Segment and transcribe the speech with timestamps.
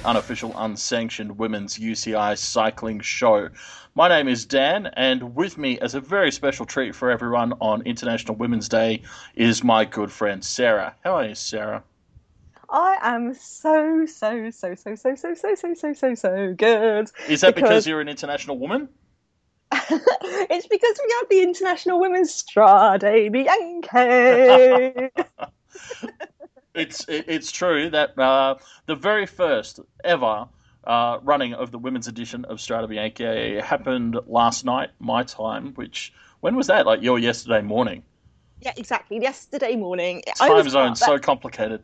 [0.00, 3.48] the unofficial, unsanctioned women's UCI cycling show.
[3.94, 7.82] My name is Dan, and with me, as a very special treat for everyone on
[7.82, 9.02] International Women's Day,
[9.34, 10.94] is my good friend Sarah.
[11.04, 11.82] How are you, Sarah?
[12.70, 17.10] I am so, so, so, so, so, so, so, so, so, so, so good.
[17.28, 18.88] Is that because, you're an international woman?
[19.72, 25.10] it's because we have the International Women's Strade Bianche.
[26.80, 30.48] It's it's true that uh, the very first ever
[30.84, 35.74] uh, running of the women's edition of Strade Bianche happened last night, my time.
[35.74, 36.86] Which when was that?
[36.86, 38.02] Like your yesterday morning?
[38.60, 39.18] Yeah, exactly.
[39.20, 40.22] Yesterday morning.
[40.36, 41.82] Time zone so complicated.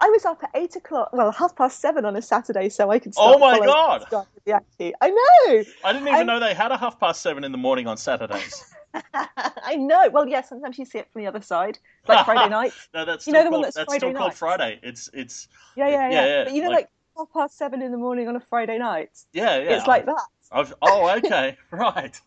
[0.00, 2.98] I was up at eight o'clock, well, half past seven on a Saturday, so I
[2.98, 3.14] could.
[3.16, 4.26] Oh start oh my god!
[4.46, 4.92] Bianche.
[5.00, 5.64] I know.
[5.84, 8.74] I didn't even know they had a half past seven in the morning on Saturdays.
[9.14, 10.08] I know.
[10.10, 10.42] Well, yeah.
[10.42, 12.72] Sometimes you see it from the other side, like Friday night.
[12.94, 14.18] no, that's you know the called, one that's, that's Friday still night.
[14.18, 14.80] called Friday.
[14.82, 15.48] It's it's.
[15.76, 16.10] Yeah, yeah, yeah.
[16.10, 16.44] yeah, yeah.
[16.44, 19.10] But you know, like, like half past seven in the morning on a Friday night.
[19.32, 19.76] Yeah, yeah.
[19.76, 20.22] It's like that.
[20.52, 22.18] I've, oh, okay, right.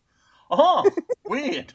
[0.50, 0.89] Oh,
[1.25, 1.73] weird.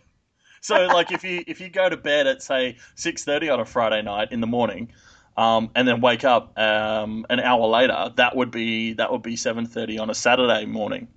[0.60, 3.64] So, like, if you if you go to bed at say six thirty on a
[3.64, 4.92] Friday night in the morning,
[5.36, 9.36] um, and then wake up um, an hour later, that would be that would be
[9.36, 11.08] seven thirty on a Saturday morning.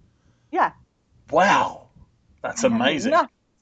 [0.52, 0.72] Yeah.
[1.32, 1.88] Wow,
[2.42, 3.12] that's amazing.
[3.12, 3.20] No,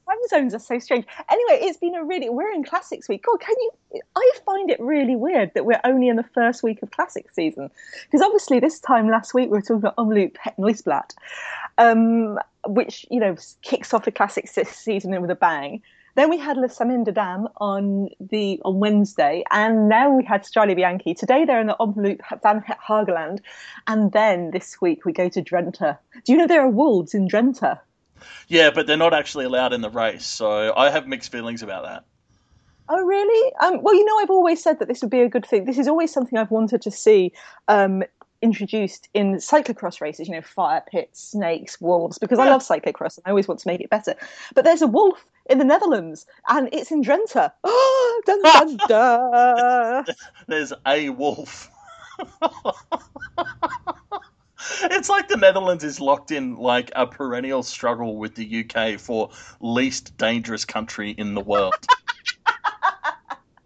[0.07, 1.05] time zones are so strange.
[1.29, 3.23] Anyway, it's been a really we're in classics week.
[3.23, 4.01] God, can you?
[4.15, 7.69] I find it really weird that we're only in the first week of classic season
[8.05, 11.13] because obviously this time last week we were talking about Omloop Het
[11.77, 15.81] um, which you know kicks off the classic season with a bang.
[16.17, 20.75] Then we had Le Samyn des on the on Wednesday, and now we had Strade
[20.75, 21.15] Bianche.
[21.15, 23.41] Today they're in the Omloop Van Hageland,
[23.85, 25.95] and then this week we go to Drenthe.
[26.25, 27.79] Do you know there are wolves in Drenthe?
[28.47, 31.83] Yeah, but they're not actually allowed in the race, so I have mixed feelings about
[31.83, 32.03] that.
[32.89, 33.53] Oh, really?
[33.61, 35.65] Um, well, you know, I've always said that this would be a good thing.
[35.65, 37.31] This is always something I've wanted to see
[37.67, 38.01] um,
[38.41, 40.27] introduced in cyclocross races.
[40.27, 42.17] You know, fire pits, snakes, wolves.
[42.17, 42.45] Because yeah.
[42.45, 44.15] I love cyclocross and I always want to make it better.
[44.55, 47.51] But there's a wolf in the Netherlands, and it's in Drenthe.
[47.63, 50.05] Oh, dun, dun, dun.
[50.47, 51.69] there's a wolf.
[54.83, 59.29] it's like the Netherlands is locked in like a perennial struggle with the UK for
[59.61, 61.75] least dangerous country in the world.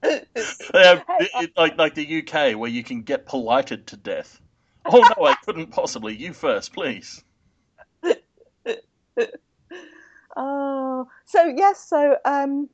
[0.04, 4.42] have, it, like like the UK where you can get polited to death.
[4.86, 6.16] Oh no, I couldn't possibly.
[6.16, 7.24] You first, please.
[10.36, 12.70] Oh, so yes, so um,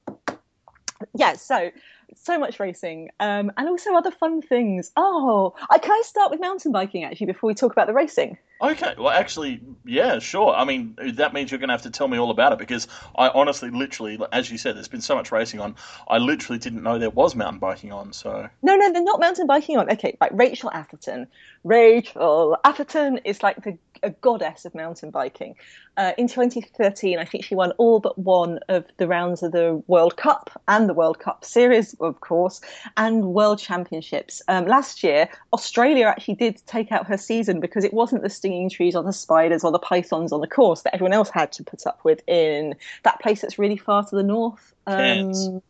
[1.15, 1.71] yeah, so
[2.15, 4.91] so much racing um, and also other fun things.
[4.95, 8.37] Oh, I can I start with mountain biking actually before we talk about the racing?
[8.59, 10.53] Okay, well, actually, yeah, sure.
[10.53, 12.87] I mean, that means you're going to have to tell me all about it because
[13.15, 15.75] I honestly, literally, as you said, there's been so much racing on.
[16.07, 18.13] I literally didn't know there was mountain biking on.
[18.13, 19.91] So no, no, they're not mountain biking on.
[19.91, 21.27] Okay, right, Rachel Atherton.
[21.63, 25.55] Rachel Atherton is like the a goddess of mountain biking.
[25.95, 29.81] Uh, in 2013, I think she won all but one of the rounds of the
[29.87, 32.61] World Cup and the World Cup Series, of course,
[32.95, 34.41] and World Championships.
[34.47, 38.69] Um, last year, Australia actually did take out her season because it wasn't the stinging
[38.69, 41.63] trees or the spiders or the pythons on the course that everyone else had to
[41.63, 44.73] put up with in that place that's really far to the north.
[44.85, 45.61] Um,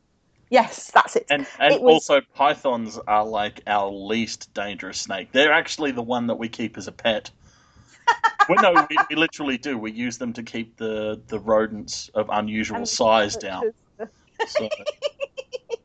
[0.49, 1.25] Yes, that's it.
[1.29, 1.93] And, and it was...
[1.95, 5.33] also, pythons are like our least dangerous snake.
[5.33, 7.31] They're actually the one that we keep as a pet
[8.49, 9.77] well, no, we, we, literally do.
[9.77, 13.73] We use them to keep the, the rodents of unusual and size down.
[14.47, 14.69] So.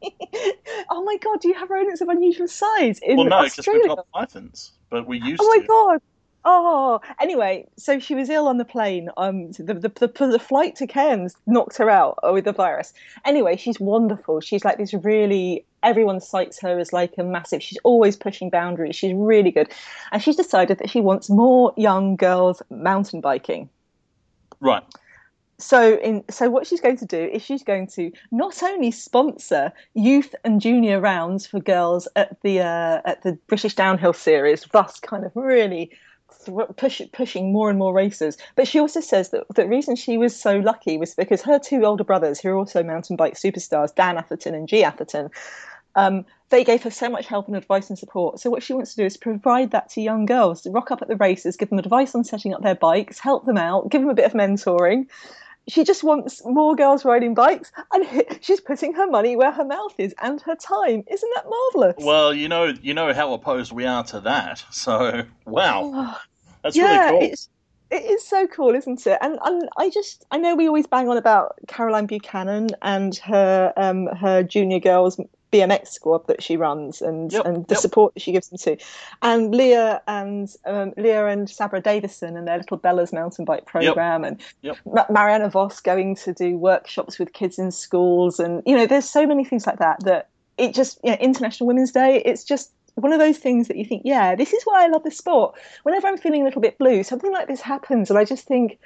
[0.90, 3.88] oh my god, do you have rodents of unusual size in Well, no, because we've
[3.88, 5.40] got pythons, but we used.
[5.42, 5.66] Oh my to.
[5.66, 6.02] god!
[6.44, 9.10] Oh, anyway, so she was ill on the plane.
[9.16, 12.92] Um, the, the, the, the, flight to Cairns knocked her out with the virus.
[13.24, 14.40] Anyway, she's wonderful.
[14.40, 18.96] She's like this really, everyone cites her as like a massive, she's always pushing boundaries.
[18.96, 19.70] She's really good.
[20.10, 23.68] And she's decided that she wants more young girls mountain biking.
[24.58, 24.82] Right.
[25.58, 29.72] So, in so what she's going to do is she's going to not only sponsor
[29.94, 34.98] youth and junior rounds for girls at the uh, at the British Downhill Series, thus
[34.98, 35.92] kind of really
[36.76, 38.36] push, pushing more and more races.
[38.56, 41.84] But she also says that the reason she was so lucky was because her two
[41.84, 45.30] older brothers, who are also mountain bike superstars, Dan Atherton and Gee Atherton,
[45.94, 48.38] um, they gave her so much help and advice and support.
[48.38, 51.02] So what she wants to do is provide that to young girls, to rock up
[51.02, 54.02] at the races, give them advice on setting up their bikes, help them out, give
[54.02, 55.06] them a bit of mentoring.
[55.68, 59.94] She just wants more girls riding bikes and she's putting her money where her mouth
[59.96, 61.04] is and her time.
[61.08, 64.64] Isn't that marvelous well you know you know how opposed we are to that.
[64.70, 66.16] So wow
[66.62, 67.48] that's yeah, really cool it's,
[67.90, 71.08] it is so cool isn't it and, and i just i know we always bang
[71.08, 75.18] on about caroline buchanan and her um, her junior girls
[75.52, 77.80] BMX squad that she runs and Yep, and the yep.
[77.80, 78.76] support that she gives them to,
[79.20, 84.24] and Lea and um, Lea and Sabra Davison and their little Bella's mountain bike program,
[84.24, 84.78] and Yep.
[84.86, 89.08] Ma- Marianne Vos going to do workshops with kids in schools, and you know, there's
[89.08, 92.22] so many things like that that it just you know, International Women's Day.
[92.24, 95.02] It's just one of those things that you think, yeah, this is why I love
[95.02, 95.54] the sport.
[95.82, 98.78] Whenever I'm feeling a little bit blue, something like this happens, and I just think.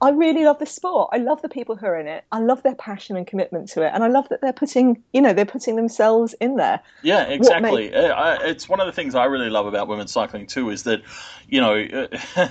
[0.00, 1.10] I really love the sport.
[1.12, 2.24] I love the people who are in it.
[2.30, 5.22] I love their passion and commitment to it, and I love that they're putting, you
[5.22, 6.80] know, they're putting themselves in there.
[7.02, 7.94] Yeah, exactly.
[7.94, 10.82] Uh, I, it's one of the things I really love about women's cycling too is
[10.82, 11.02] that,
[11.48, 12.08] you know,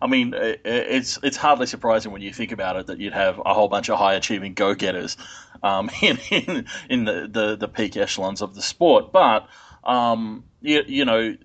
[0.00, 3.54] I mean, it's it's hardly surprising when you think about it that you'd have a
[3.54, 5.16] whole bunch of high achieving go getters
[5.62, 9.48] um, in in, in the, the, the peak echelons of the sport, but
[9.86, 11.36] um, you, you know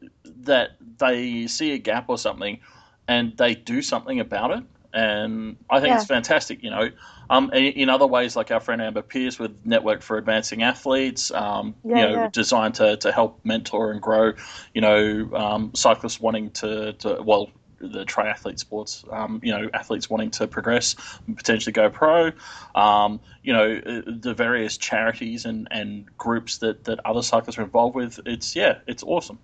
[0.44, 2.60] that they see a gap or something
[3.08, 4.64] and they do something about it.
[4.94, 6.90] And I think it's fantastic, you know.
[7.30, 11.32] Um, in, in other ways, like our friend Amber Pierce with Network for Advancing Athletes,
[11.32, 12.30] um, Yeah, you know, yeah.
[12.30, 14.34] designed to, to help mentor and grow,
[14.74, 17.50] you know, um, cyclists wanting to, to, well,
[17.82, 20.96] the triathlete sports, um, you know, athletes wanting to progress
[21.28, 22.32] and potentially go pro,
[22.76, 27.64] um, you know, uh, the various charities and, and groups that, that other cyclists are
[27.64, 28.20] involved with.
[28.26, 29.40] It's, yeah, it's awesome.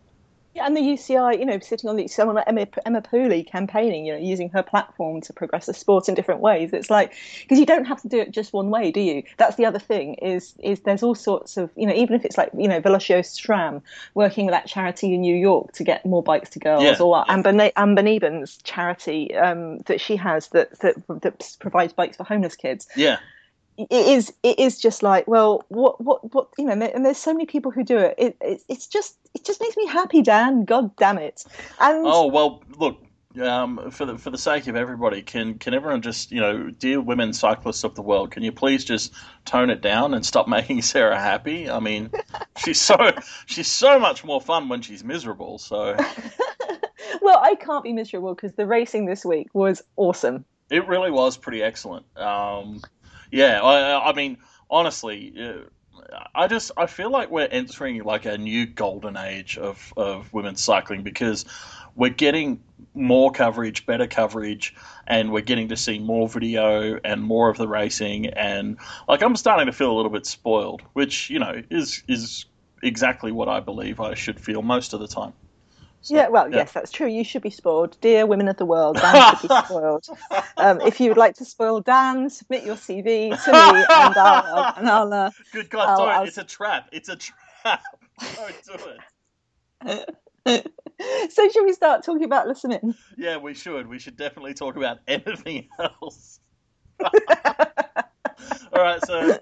[0.57, 4.07] Yeah, and the UCI, you know, sitting on the someone like Emma, Emma Pooley campaigning,
[4.07, 6.73] you know, using her platform to progress the sport in different ways.
[6.73, 9.21] It's like because you don't have to do it just one way, do you?
[9.37, 12.39] That's the other thing is is there's all sorts of you know even if it's
[12.39, 13.83] like you know Velocio SRAM
[14.15, 17.23] working with that charity in New York to get more bikes to girls, Yeah, or
[17.27, 17.33] yeah.
[17.33, 22.55] Amber Amber Neben's charity um, that she has that that that provides bikes for homeless
[22.55, 23.19] kids Yeah.
[23.77, 27.05] It is it is just like well what what what you know and, there, and
[27.05, 28.15] there's so many people who do it.
[28.17, 31.45] It, it it's just it just makes me happy dan god damn it
[31.79, 33.03] and Oh well, look.
[33.41, 36.99] Um, for the for the sake of everybody, can can everyone just you know, dear
[36.99, 39.13] women cyclists of the world, can you please just
[39.45, 41.69] tone it down and stop making Sarah happy?
[41.69, 42.09] I mean,
[42.57, 43.11] she's so
[43.45, 45.59] she's so much more fun when she's miserable.
[45.59, 45.95] So
[47.21, 51.37] well i can't be miserable because the racing this week was awesome it really was
[51.37, 52.05] pretty excellent.
[52.17, 52.81] Um,
[53.31, 54.37] yeah, I, I mean,
[54.69, 55.69] honestly, uh,
[56.35, 60.63] I just I feel like we're entering like a new golden age of of women's
[60.63, 61.45] cycling because
[61.95, 62.63] we're getting
[62.93, 64.75] more coverage, better coverage,
[65.07, 68.27] and we're getting to see more video and more of the racing.
[68.27, 68.77] And
[69.07, 72.45] like I'm starting to feel a little bit spoiled, which you know is is
[72.83, 75.33] exactly what I believe I should feel most of the time.
[76.03, 79.35] Yeah well yes that's true you should be spoiled dear women of the world dan
[79.37, 80.05] should be spoiled
[80.57, 83.03] um, if you would like to spoil dan submit your cv
[83.43, 86.09] to me and i'll, and I'll uh, Good God, I'll- don't!
[86.09, 86.89] I'll- It's a trap!
[86.91, 87.83] It's a trap!
[88.35, 88.73] Don't do
[89.85, 91.31] it.
[91.31, 93.87] so should we start talking about listening Yeah, we should.
[93.87, 96.39] We should definitely talk about anything else.
[97.03, 97.11] All
[98.73, 99.39] right, so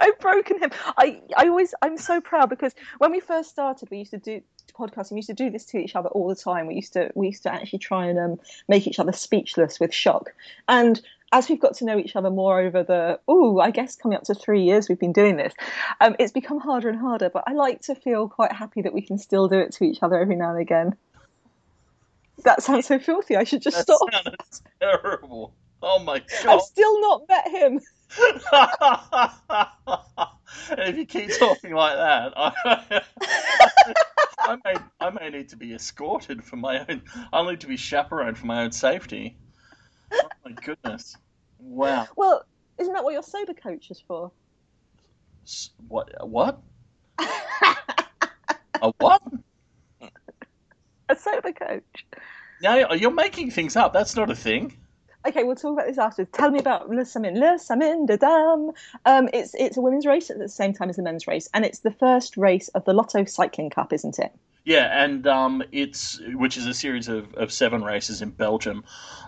[0.00, 0.70] I've broken him.
[0.96, 4.40] I, I always, I'm so proud because when we first started, we used to do
[4.72, 5.12] podcasting.
[5.12, 6.66] We used to do this to each other all the time.
[6.66, 9.92] We used to, we used to actually try and um, make each other speechless with
[9.94, 10.32] shock.
[10.68, 11.00] And
[11.32, 14.24] as we've got to know each other more over the, oh, I guess coming up
[14.24, 15.52] to three years we've been doing this,
[16.00, 17.30] um, it's become harder and harder.
[17.30, 19.98] But I like to feel quite happy that we can still do it to each
[20.02, 20.96] other every now and again.
[22.44, 23.36] That sounds so filthy.
[23.36, 24.08] I should just that stop.
[24.80, 25.52] terrible.
[25.82, 26.46] Oh my god!
[26.46, 27.80] I've still not met him.
[30.78, 33.02] if you keep talking like that, I,
[34.38, 37.02] I may I may need to be escorted for my own.
[37.32, 39.36] I'll need to be chaperoned for my own safety.
[40.12, 41.16] Oh my goodness!
[41.58, 42.08] Wow.
[42.16, 42.42] Well,
[42.78, 44.32] isn't that what your sober coach is for?
[45.46, 46.08] S- What?
[46.26, 46.60] What?
[48.82, 49.22] A what?
[51.08, 52.06] A sober coach.
[52.62, 53.92] No, you're making things up.
[53.92, 54.76] That's not a thing.
[55.26, 56.24] Okay, we'll talk about this after.
[56.24, 57.36] Tell me about Le Samyn.
[57.36, 58.70] Le Samyn de Dam.
[59.04, 61.64] Um, it's it's a women's race at the same time as the men's race, and
[61.64, 64.32] it's the first race of the Lotto Cycling Cup, isn't it?
[64.64, 68.84] Yeah, and um, it's which is a series of, of seven races in Belgium.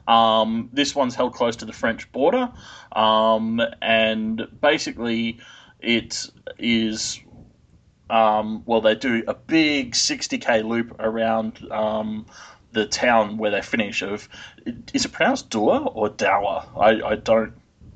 [0.08, 2.50] Um, this one's held close to the French border,
[2.92, 5.40] um, and basically
[5.80, 7.20] it is.
[8.08, 12.26] Um, well, they do a big 60k loop around um,
[12.72, 14.02] the town where they finish.
[14.02, 14.28] Of
[14.92, 16.66] is it pronounced Dua or Dower?
[16.76, 17.52] I, I don't.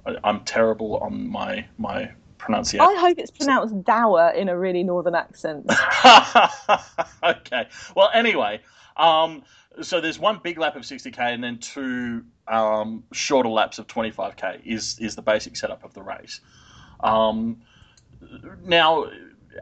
[0.06, 2.86] I, I'm terrible on my my pronunciation.
[2.86, 5.66] I hope it's pronounced Dower in a really northern accent.
[7.22, 7.68] okay.
[7.94, 8.60] Well, anyway,
[8.96, 9.42] um,
[9.82, 14.64] so there's one big lap of 60k and then two um, shorter laps of 25k
[14.64, 16.40] is is the basic setup of the race.
[17.00, 17.58] Um,
[18.64, 19.10] now,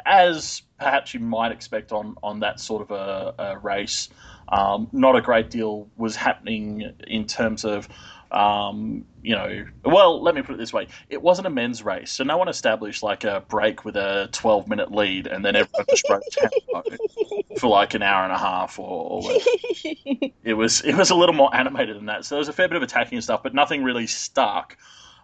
[0.06, 4.08] as perhaps you might expect on on that sort of a, a race,
[4.48, 7.88] um, not a great deal was happening in terms of.
[8.30, 12.12] um, you know, well, let me put it this way: it wasn't a men's race,
[12.12, 15.86] so no one established like a break with a 12 minute lead, and then everyone
[15.90, 16.24] just broke
[17.60, 19.32] for like an hour and a half, or, or
[20.44, 22.24] it was it was a little more animated than that.
[22.24, 24.76] So there was a fair bit of attacking and stuff, but nothing really stuck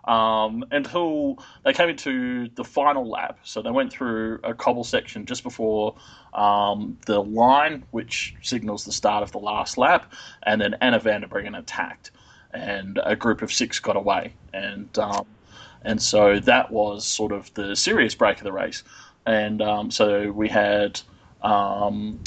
[0.04, 3.38] um, until they came into the final lap.
[3.42, 5.94] So they went through a cobble section just before
[6.34, 11.22] um, the line, which signals the start of the last lap, and then Anna van
[11.22, 12.10] der Breggen attacked,
[12.52, 15.26] and a group of six got away, and um,
[15.82, 18.82] and so that was sort of the serious break of the race,
[19.26, 21.00] and um, so we had
[21.42, 22.20] um,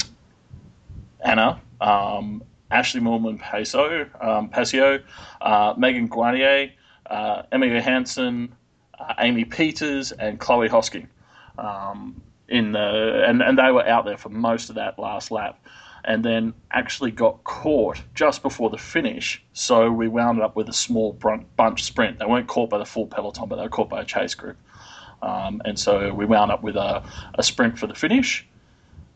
[1.20, 1.60] Anna.
[1.80, 5.02] Um, Ashleigh Moolman-Pasio, Pasio,
[5.40, 6.72] uh, Megan Guarnier,
[7.06, 8.54] uh, Emma Johansson,
[8.98, 11.08] uh, Amy Pieters, and Chloe Hosking.
[11.58, 15.58] Um, in the and, and they were out there for most of that last lap,
[16.04, 19.42] and then actually got caught just before the finish.
[19.52, 21.18] So we wound up with a small
[21.56, 22.18] bunch sprint.
[22.18, 24.56] They weren't caught by the full peloton, but they were caught by a chase group.
[25.22, 27.02] Um, and so we wound up with a,
[27.34, 28.46] a sprint for the finish,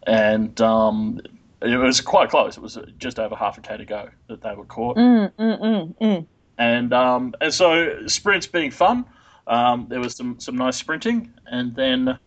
[0.07, 1.21] and um,
[1.61, 2.57] it was quite close.
[2.57, 4.97] It was just over half a k to go that they were caught.
[4.97, 6.27] Mm, mm, mm, mm.
[6.59, 9.05] And um, and so sprints being fun.
[9.47, 12.19] Um, there was some, some nice sprinting, and then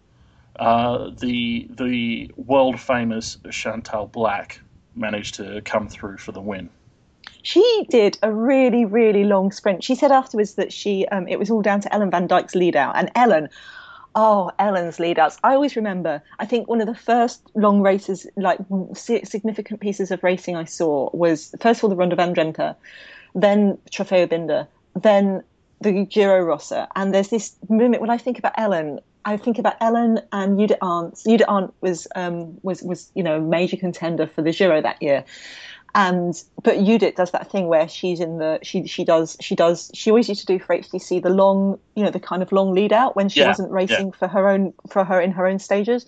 [0.58, 4.60] uh, the the world famous Chantal Blaak
[4.96, 6.70] managed to come through for the win.
[7.44, 9.84] She did a really really long sprint.
[9.84, 12.76] She said afterwards that she um, it was all down to Ellen Van Dijk's lead
[12.76, 13.50] out, and Ellen.
[14.14, 15.38] Oh, Ellen's lead outs.
[15.42, 18.60] I always remember, I think one of the first long races, like
[18.94, 22.76] significant pieces of racing I saw was, first of all, the Ronde van Drenthe,
[23.36, 24.68] then Trofeo Binda,
[25.02, 25.44] then
[25.82, 26.88] the Giro Rosa.
[26.96, 30.78] And there's this moment when I think about Ellen, I think about Ellen and Judith
[30.82, 31.20] Arndt.
[31.26, 35.02] Judith Arndt was um, was was you know a major contender for the Giro that
[35.02, 35.24] year,
[35.94, 36.34] and
[36.64, 40.10] but Judith does that thing where she's in the she she does she does she
[40.10, 42.94] always used to do for HTC the long you know the kind of long lead
[42.94, 44.18] out when she Yeah, wasn't racing yeah.
[44.18, 46.06] for her own for her in her own stages,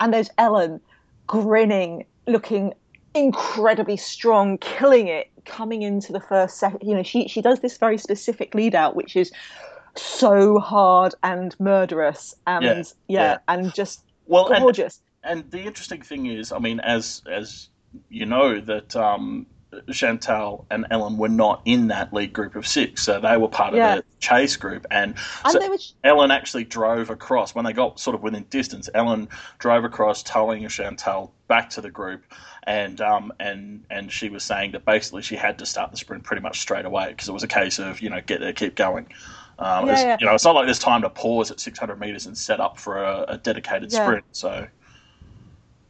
[0.00, 0.80] and there's Ellen
[1.26, 2.74] grinning, looking
[3.14, 6.80] incredibly strong, killing it, coming into the first second.
[6.82, 9.32] You know, she she does this very specific lead out, which is
[9.96, 13.38] so hard and murderous, and Yeah, yeah, yeah.
[13.48, 15.00] and just Well, and, gorgeous.
[15.22, 17.68] and the interesting thing is, I mean, as as
[18.08, 19.46] you know, that um,
[19.92, 23.74] Chantal and Ellen were not in that lead group of six, so they were part
[23.74, 23.96] of Yeah.
[23.96, 25.14] the chase group, and
[25.44, 28.88] and so Ellen actually drove across when they got sort of within distance.
[28.94, 29.28] Ellen
[29.58, 32.24] drove across, towing Chantal back to the group,
[32.64, 36.24] and um, and and she was saying that basically she had to start the sprint
[36.24, 38.74] pretty much straight away because it was a case of you know get there, keep
[38.76, 39.06] going.
[39.58, 40.16] Um, Yeah, yeah.
[40.20, 42.76] You know, it's not like there's time to pause at 600 meters and set up
[42.76, 44.24] for a, a dedicated sprint.
[44.32, 44.66] So,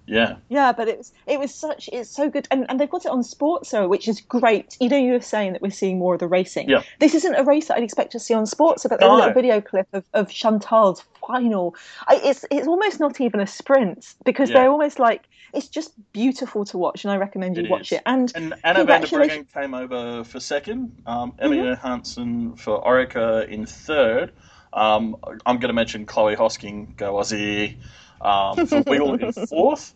[0.06, 3.04] yeah, Yeah, but it was it was such it's so good, and, and they've got
[3.04, 4.76] it on Sports Sporza, which is great.
[4.80, 6.68] You know, you were saying that we're seeing more of the racing.
[6.68, 6.82] Yeah.
[7.00, 9.16] This isn't a race that I'd expect to see on Sporza, but there's No.
[9.16, 11.74] a little video clip of, of Chantal's final.
[12.06, 14.60] I, it's it's almost not even a sprint because Yeah.
[14.60, 17.98] they're almost like it's just beautiful to watch, and I recommend you It watch is.
[17.98, 18.02] it.
[18.06, 19.06] And And Anna van der.
[19.06, 21.00] Breggen came over for second.
[21.06, 24.32] Um, Emma Johansson for Orica in third.
[24.72, 27.76] Um, I'm going to mention Chloe Hosking, go Aussie,
[28.24, 29.94] um, for Wiggle in fourth.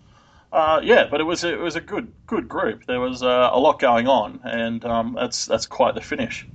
[0.52, 2.86] Uh, yeah, but it was a, it was a good good group.
[2.86, 6.48] There was uh, a lot going on, and um, that's that's quite the finish.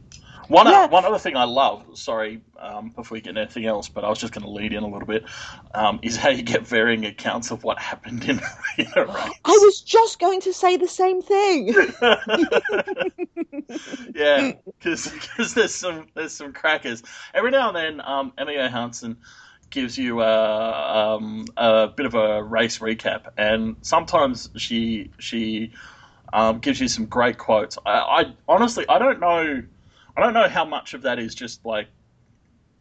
[0.50, 0.88] One Yeah.
[0.90, 4.10] one other thing I love, sorry, um, before we get into anything else, but I
[4.10, 5.26] was just going to lead in a little bit,
[5.74, 8.42] um, is how you get varying accounts of what happened in,
[8.78, 9.34] in a race.
[9.46, 11.74] I was just going to say the same thing.
[14.16, 17.04] yeah, because there's some there's some crackers
[17.34, 18.02] every now and then.
[18.08, 19.18] Um, Emma Johansson
[19.74, 25.72] gives you a, um, a bit of a race recap, and sometimes she she
[26.32, 27.78] um, gives you some great quotes.
[27.86, 29.64] I, I honestly I don't know
[30.16, 31.88] I don't know how much of that is just like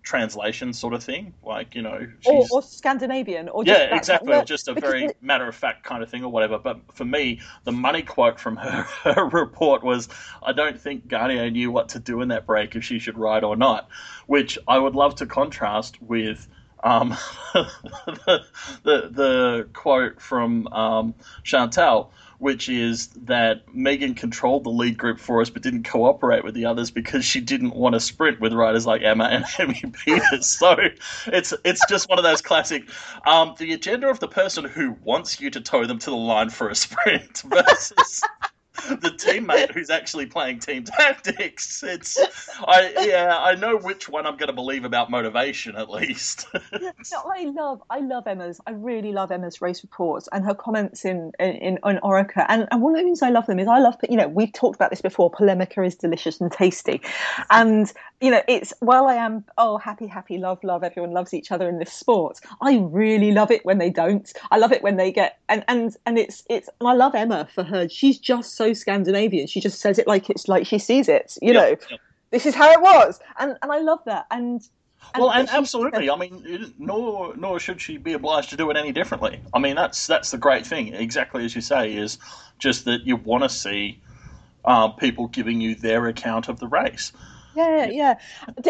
[0.02, 4.42] translation sort of thing, like you know or, she's or Scandinavian, or yeah, that- exactly.
[4.44, 6.58] Just a very it- matter of fact kind of thing or whatever.
[6.58, 10.08] But for me, the money quote from her, her report was,
[10.42, 13.44] "I don't think Guarnier knew what to do in that break if she should ride
[13.44, 13.88] or not,"
[14.26, 16.49] which I would love to contrast with.
[16.82, 17.16] Um,
[17.54, 18.44] the,
[18.82, 21.14] the the quote from um,
[22.42, 26.64] which is that Megan controlled the lead group for us, but didn't cooperate with the
[26.66, 30.42] others because she didn't want to sprint with riders like Emma and Emmy Pieters.
[30.42, 30.76] So
[31.26, 32.90] it's it's just one of those classic.
[33.24, 36.50] Um, the agenda of the person who wants you to tow them to the line
[36.50, 38.22] for a sprint versus
[38.88, 41.82] the teammate who's actually playing team tactics.
[41.82, 42.18] It's
[42.60, 46.46] I yeah, I know which one I'm going to believe about motivation at least.
[46.80, 48.60] no, I love I love Emma's.
[48.66, 52.44] I really love Emma's race reports and her comments in in, in Orica.
[52.48, 54.52] And and one of the reasons I love them is I love you know we've
[54.52, 55.30] talked about this before.
[55.30, 57.00] Polemica is delicious and tasty,
[57.50, 61.52] and you know it's while I am oh happy happy love love everyone loves each
[61.52, 62.40] other in this sport.
[62.60, 64.30] I really love it when they don't.
[64.50, 67.64] I love it when they get and and and it's it's I love Emma for
[67.64, 67.88] her.
[67.88, 69.46] She's just so Scandinavian.
[69.46, 71.36] She just says it like it's like she sees it.
[71.40, 71.76] You know,
[72.30, 74.26] this is how it was, and and I love that.
[74.30, 74.62] And,
[75.14, 76.10] and well, and absolutely.
[76.10, 79.40] I mean, nor nor should she be obliged to do it any differently.
[79.52, 80.94] I mean, that's that's the great thing.
[80.94, 82.18] Exactly as you say, is
[82.58, 84.00] just that you want to see
[84.64, 87.12] uh, people giving you their account of the race.
[87.54, 88.18] Yeah, yeah.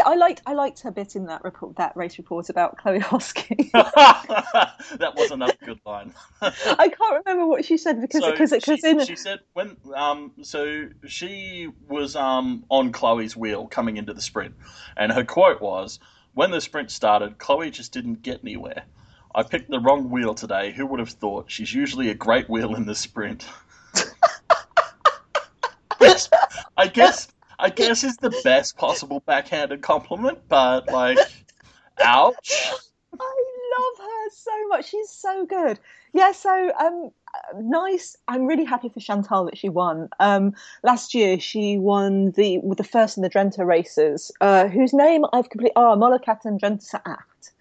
[0.04, 3.70] I liked I liked her bit in that report, that race report about Chloe Hosking.
[3.72, 6.12] that was another good line.
[6.42, 10.32] I can't remember what she said because because so because in she said when um
[10.42, 14.54] so she was um on Chloe's wheel coming into the sprint,
[14.96, 16.00] and her quote was,
[16.34, 18.84] "When the sprint started, Chloe just didn't get anywhere."
[19.34, 20.72] I picked the wrong wheel today.
[20.72, 21.50] Who would have thought?
[21.50, 23.46] She's usually a great wheel in the sprint.
[26.76, 27.28] I guess
[27.62, 31.18] I guess is the best possible backhanded compliment, but like,
[32.02, 32.72] ouch.
[33.20, 33.44] I
[33.78, 34.88] love her so much.
[34.88, 35.78] She's so good.
[36.12, 37.10] Yeah, so um,
[37.56, 38.16] nice.
[38.26, 40.08] I'm really happy for Chantal that she won.
[40.18, 45.24] Um, last year she won the the first in the Drenthe races, uh, whose name
[45.32, 45.72] I've completely.
[45.76, 47.52] Oh, Molakat and Drenthe Acht.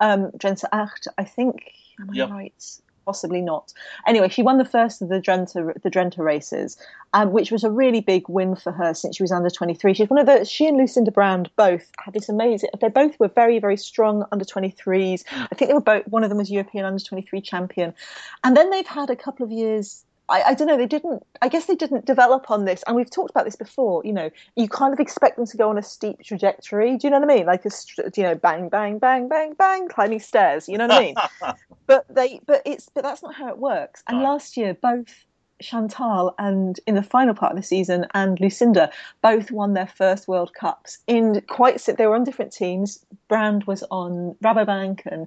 [0.00, 1.72] Um, Drenthe Acht, I think.
[1.98, 2.30] Am I yep.
[2.30, 2.78] right?
[3.06, 3.72] Possibly not.
[4.06, 6.76] Anyway, she won the first of the Drenta, the Drenta races,
[7.14, 9.94] um, which was a really big win for her since she was under 23.
[9.94, 13.28] She's one of the, she and Lucinda Brand both had this amazing, they both were
[13.28, 15.24] very, very strong under 23s.
[15.30, 17.94] I think they were both, one of them was European under 23 champion.
[18.42, 20.76] And then they've had a couple of years I, I, don't know.
[20.76, 21.24] They didn't.
[21.40, 24.02] I guess they didn't develop on this, and we've talked about this before.
[24.04, 26.96] You know, you kind of expect them to go on a steep trajectory.
[26.96, 27.46] Do you know what I mean?
[27.46, 27.70] Like a,
[28.16, 30.68] you know, bang, bang, bang, bang, bang, climbing stairs.
[30.68, 31.14] You know what I mean?
[31.86, 34.02] but they, but it's, but that's not how it works.
[34.08, 35.14] And last year, both
[35.60, 38.90] Chantal and in the final part of the season and Lucinda
[39.22, 43.04] both won their first World Cups in quite they were on different teams.
[43.28, 45.26] Brand was on Rabobank and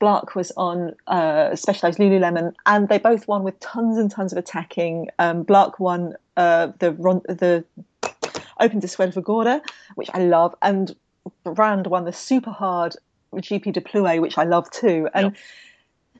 [0.00, 4.38] Blaak was on uh, Specialized Lululemon, and they both won with tons and tons of
[4.38, 5.08] attacking.
[5.18, 5.44] Um,
[5.78, 6.92] won uh, the
[7.28, 7.64] the
[8.60, 9.62] Open de Gorda,
[9.94, 10.94] which I love, and
[11.44, 12.96] Brand won the super hard
[13.34, 15.26] GP de Plouay, which I love too, and.
[15.26, 15.36] Yep.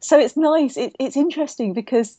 [0.00, 0.76] So it's nice.
[0.76, 2.18] It, it's interesting because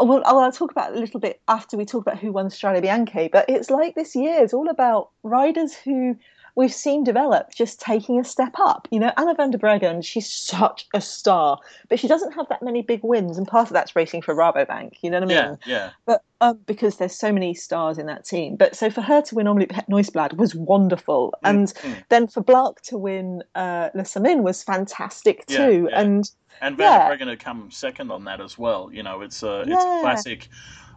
[0.00, 3.30] well, I'll talk about a little bit after we talk about who won Strade Bianche,
[3.30, 6.16] but it's like this year is all about riders who
[6.54, 8.86] we've seen develop just taking a step up.
[8.90, 12.62] You know, Anna van der Breggen, she's such a star, but she doesn't have that
[12.62, 14.96] many big wins, and part of that's racing for Rabobank.
[15.02, 15.58] You know what I mean?
[15.66, 15.90] Yeah, yeah.
[16.04, 19.34] But um, because there's so many stars in that team, but so for her to
[19.34, 22.00] win Omloop Het Nieuwsblad was wonderful, mm, and mm-hmm.
[22.08, 26.00] then for Blaak to win uh, Le Samyn was fantastic too, yeah, yeah.
[26.00, 27.16] and and Van yeah.
[27.16, 28.90] going to come second on that as well.
[28.92, 29.98] You know, it's a it's yeah.
[30.02, 30.48] classic.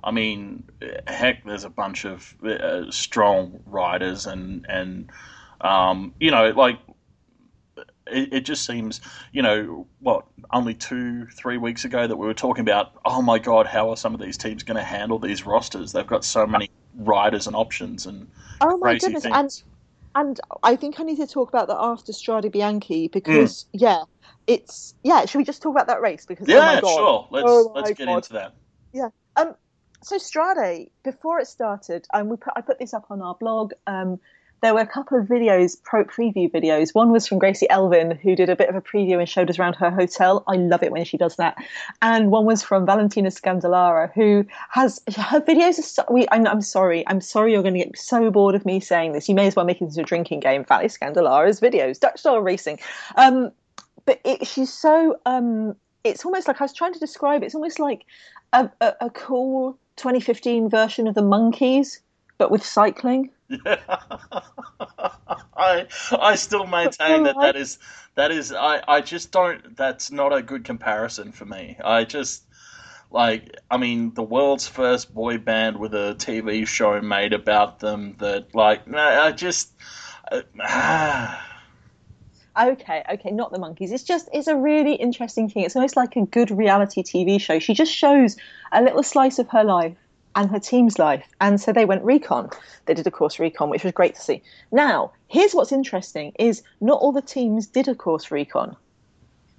[0.04, 0.64] I mean,
[1.08, 5.10] heck, there's a bunch of uh, strong riders, and and
[5.62, 6.80] um, you know, like
[8.08, 12.34] it, it, just seems, you know, what only two, three weeks ago that we were
[12.34, 12.94] talking about.
[13.06, 15.92] Oh my God, how are some of these teams going to handle these rosters?
[15.92, 18.30] They've got so many riders and options and
[18.62, 19.36] oh my goodness, things.
[19.36, 19.64] and
[20.16, 23.68] and I think I need to talk about that after Strade Bianche because mm.
[23.74, 24.04] yeah,
[24.48, 25.26] it's yeah.
[25.26, 26.26] Should we just talk about that race?
[26.26, 26.96] Because yeah, oh my God.
[26.96, 27.28] sure.
[27.32, 28.16] Let's oh let's get God.
[28.16, 28.54] into that.
[28.94, 29.10] Yeah.
[29.36, 29.56] Um.
[30.02, 33.74] So Strade, before it started, um, we put I put this up on our blog.
[33.88, 34.20] Um,
[34.66, 36.96] there were a couple of videos, pro preview videos.
[36.96, 39.60] One was from Gracie Elvin, who did a bit of a preview and showed us
[39.60, 40.44] around her hotel.
[40.48, 41.56] I love it when she does that.
[42.02, 45.78] And one was from Valentina Scandolara, who has her videos.
[45.78, 48.66] Are so, we, I'm, I'm, sorry, I'm sorry you're going to get so bored of
[48.66, 49.30] me saying this.
[49.30, 50.66] You may as well make it into a drinking game.
[50.66, 52.80] Valley Scandolara's videos, Dutch style racing.
[53.18, 53.52] Um,
[54.06, 55.20] but it, she's so.
[55.28, 57.44] Um, it's almost like I was trying to describe.
[57.44, 58.02] It's almost like
[58.52, 62.00] a, a, a cool 2015 version of the Monkees,
[62.38, 63.30] but with cycling.
[63.50, 63.78] Yeah.
[65.58, 67.78] I I still maintain that that is
[68.16, 71.78] that is I, I just don't that's not a good comparison for me.
[71.84, 72.44] I just
[73.12, 78.16] like I mean the world's first boy band with a TV show made about them
[78.20, 79.72] that like I just
[80.32, 81.38] uh,
[82.60, 83.92] okay, okay, not the Monkees.
[83.92, 85.64] It's just it's a really interesting thing.
[85.64, 87.60] It's almost like a good reality TV show.
[87.60, 88.36] She just shows
[88.72, 89.96] a little slice of her life
[90.36, 91.28] and her team's life.
[91.42, 92.50] And so they went recon.
[92.86, 94.42] They did a course recon, which was great to see.
[94.72, 98.76] Now, here's what's interesting is not all the teams did a course recon.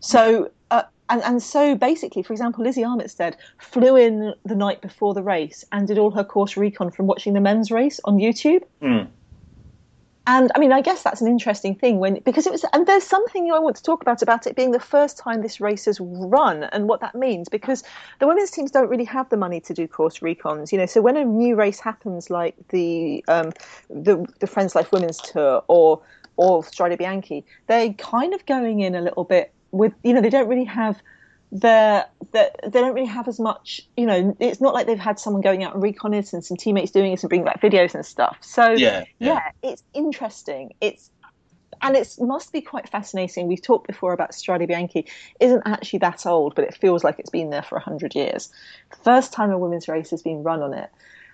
[0.00, 5.14] So uh, and and so basically, for example, Lizzie Armitstead flew in the night before
[5.14, 8.62] the race and did all her course recon from watching the men's race on YouTube.
[8.82, 9.08] Mm.
[10.28, 13.04] And I mean, I guess that's an interesting thing when because it was, and there's
[13.04, 16.00] something I want to talk about about it being the first time this race has
[16.00, 17.84] run and what that means because
[18.18, 20.86] the women's teams don't really have the money to do course recons, you know.
[20.86, 23.52] So when a new race happens, like the um,
[23.88, 26.02] the the Friends Life Women's Tour or
[26.36, 30.30] or Strade Bianche, they're kind of going in a little bit with, you know, they
[30.30, 31.00] don't really have
[31.52, 35.18] they're, they're, they don't really have as much, you know, it's not like they've had
[35.18, 37.94] someone going out and recon it and some teammates doing it and bringing back videos
[37.94, 38.38] and stuff.
[38.40, 39.34] So, Yeah, yeah.
[39.34, 40.72] yeah, it's interesting.
[40.80, 41.10] It's,
[41.82, 43.46] and it must be quite fascinating.
[43.46, 45.06] We've talked before about Strade Bianche
[45.40, 48.50] isn't actually that old, but it feels like it's been there for 100 years.
[49.04, 50.90] First time a women's race has been run on it.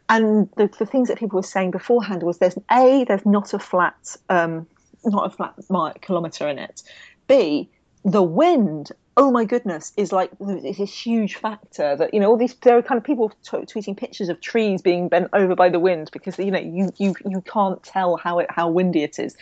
[0.08, 3.58] And the, the things that people were saying beforehand was there's A, there's not a
[3.58, 4.66] flat, um,
[5.04, 6.82] not a flat kilometre in it.
[7.28, 7.70] B,
[8.04, 12.36] the wind oh my goodness is like is a huge factor that you know all
[12.36, 15.68] these there are kind of people t- tweeting pictures of trees being bent over by
[15.68, 19.18] the wind because you know you you you can't tell how it how windy it
[19.18, 19.36] is.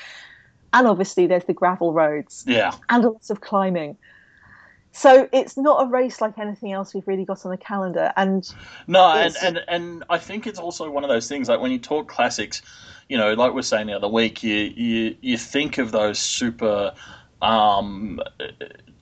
[0.73, 2.45] And obviously there's the gravel roads.
[2.47, 2.73] Yeah.
[2.89, 3.97] and lots of climbing.
[4.93, 8.53] So it's not a race like anything else we've really got on the calendar and
[8.89, 11.79] No, and, and and I think it's also one of those things like when you
[11.79, 12.63] talk classics,
[13.09, 16.19] you know, like we we're saying the other week, you you you think of those
[16.19, 16.93] super
[17.41, 18.21] um,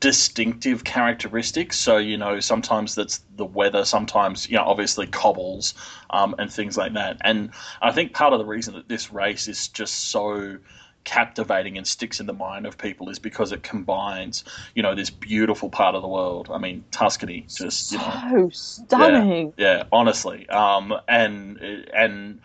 [0.01, 1.79] distinctive characteristics.
[1.79, 5.75] So you know, sometimes that's the weather, sometimes you know, obviously cobbles
[6.11, 7.19] um, and things like that.
[7.23, 7.51] And
[7.83, 10.59] I think part of the reason that this race is just so
[11.05, 15.09] captivating and sticks in the mind of people is because it combines, you know, this
[15.09, 16.51] beautiful part of the world.
[16.53, 20.49] I mean, Tuscany, just you know, so stunning yeah, honestly.
[20.49, 21.59] Um, and
[21.95, 22.41] and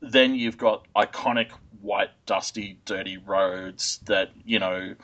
[0.00, 1.50] then you've got iconic
[1.82, 4.94] white, dusty, dirty roads that you know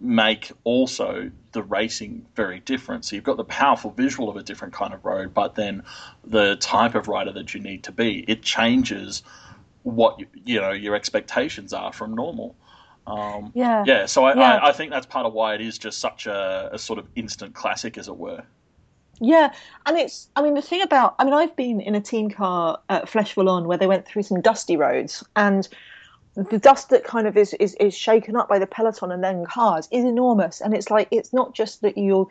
[0.00, 3.04] make also the racing very different.
[3.04, 5.82] So you've got the powerful visual of a different kind of road, but then
[6.24, 9.22] the type of rider that you need to be, it changes
[9.82, 12.56] what you, you know your expectations are from normal.
[13.06, 14.56] Um, yeah yeah, so I, Yeah.
[14.56, 17.06] I, I think that's part of why it is just such a, a sort of
[17.16, 18.42] instant classic, as it were.
[19.20, 19.52] Yeah,
[19.84, 22.78] and it's, I mean, the thing about, I mean, I've been in a team car
[22.88, 25.68] at Flesh On where they went through some dusty roads, and
[26.34, 29.44] the dust that kind of is, is, is shaken up by the peloton and then
[29.46, 30.60] cars is enormous.
[30.60, 32.28] And it's like, it's not just that you're,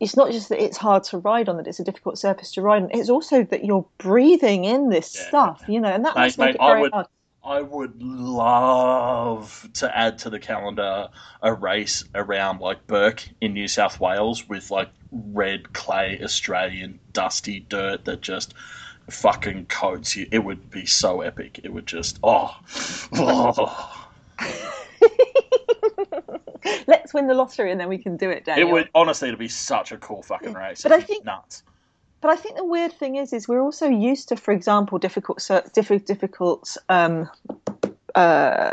[0.00, 2.62] it's not just that it's hard to ride on, that it's a difficult surface to
[2.62, 5.28] ride on, it's also that you're breathing in this Yeah.
[5.28, 7.06] stuff, you know, and that Mate, must make mate, it I very would- hard.
[7.44, 11.08] I would love to add to the calendar
[11.40, 17.60] a race around like Bourke in New South Wales with like red clay Australian dusty
[17.60, 18.52] dirt that just
[19.10, 20.16] fucking coats.
[20.16, 21.60] It would be so epic.
[21.62, 22.56] It would just oh,
[23.14, 24.04] oh.
[26.86, 28.68] Let's win the lottery and then we can do it, Daniel.
[28.68, 30.82] it would honestly it'd be such a cool fucking race.
[30.82, 31.62] But It'd I be think- nuts.
[32.20, 35.40] But I think the weird thing is, is we're also used to, for example, difficult,
[35.40, 37.30] sur- diffi- difficult um,
[38.16, 38.72] uh,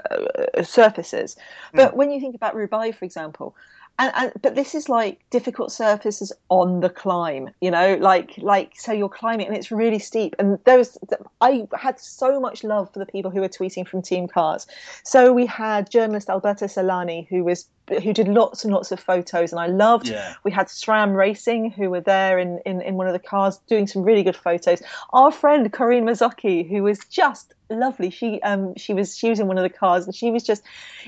[0.63, 1.37] surfaces.
[1.71, 3.55] But when you think about Roubaix, for example,
[3.97, 8.73] and, and but this is like difficult surfaces on the climb, you know, like like
[8.75, 10.35] so you're climbing and it's really steep.
[10.37, 10.97] And those
[11.41, 14.67] I had so much love for the people who were tweeting from Team Cars.
[15.03, 19.51] So we had journalist Alberto Solani who was who did lots and lots of photos,
[19.51, 20.33] and I loved Yeah.
[20.43, 23.87] we had SRAM Racing, who were there in, in, in one of the cars doing
[23.87, 24.81] some really good photos.
[25.13, 28.09] Our friend Corinne Mazzocchi, who was just lovely.
[28.11, 30.61] She um she was she was in one of the cars and she was just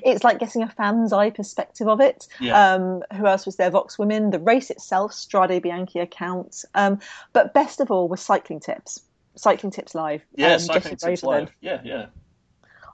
[0.03, 2.27] it's like getting a fan's eye perspective of it.
[2.39, 2.73] Yeah.
[2.73, 3.69] Um who else was there?
[3.69, 6.65] Vox Women, the race itself, Strade Bianche account.
[6.73, 6.99] Um
[7.33, 9.01] but best of all was cycling tips.
[9.35, 10.23] Cycling tips live.
[10.35, 11.51] Yeah, um, cycling tips live.
[11.61, 12.07] Yeah, yeah.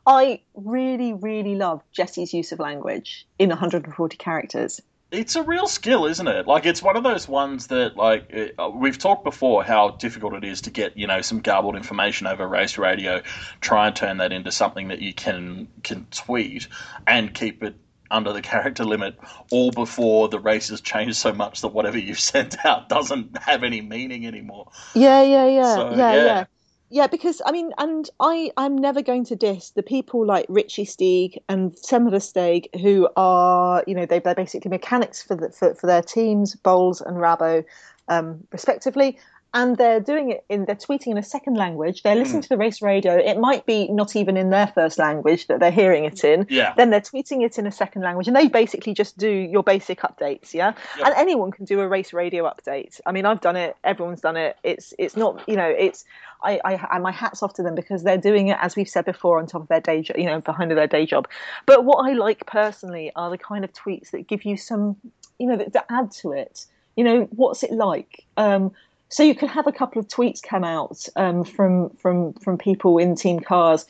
[0.06, 4.82] I really, really love Jessi's use of language in 140 characters.
[5.12, 6.48] It's a real skill, isn't it?
[6.48, 10.34] Like it's one of those ones that, like, it, uh, we've talked before how difficult
[10.34, 13.22] it is to get, you know, some garbled information over race radio.
[13.62, 16.68] Try and turn that into something that you can can tweet
[17.06, 17.76] and keep it
[18.14, 19.18] under the character limit,
[19.52, 23.64] all before the race has changed so much that whatever you've sent out doesn't have
[23.64, 24.68] any meaning anymore.
[24.94, 26.26] Yeah, yeah, yeah, So, yeah, yeah.
[26.26, 26.46] yeah.
[26.94, 30.86] Yeah, because I mean, and I, I'm never going to diss the people like Richie
[30.86, 35.74] Steig and Semler Steig, who are, you know, they, they're basically mechanics for, the, for
[35.74, 37.66] for their teams, Boels and Rabo,
[38.10, 39.18] um, respectively.
[39.56, 42.02] And they're doing it in, they're tweeting in a second language.
[42.02, 43.16] They're listening to the race radio.
[43.16, 46.48] It might be not even in their first language that they're hearing it in.
[46.50, 46.74] Yeah.
[46.76, 50.02] Then they're tweeting it in a second language, and they basically just do your basic
[50.02, 50.74] updates, yeah.
[50.98, 51.06] Yep.
[51.06, 53.00] And anyone can do a race radio update.
[53.06, 53.78] I mean, I've done it.
[53.84, 54.58] Everyone's done it.
[54.64, 56.04] It's it's not you know it's
[56.42, 59.06] I I, I my hats off to them because they're doing it as we've said
[59.06, 61.28] before on top of their day job, you know, behind their day job.
[61.68, 64.98] But what I like personally are the kind of tweets that give you some
[65.38, 66.66] you know that, that add to it.
[66.96, 68.26] You know, what's it like?
[68.38, 68.72] Um,
[69.14, 72.98] so you can have a couple of tweets come out um, from from from people
[72.98, 73.86] in team cars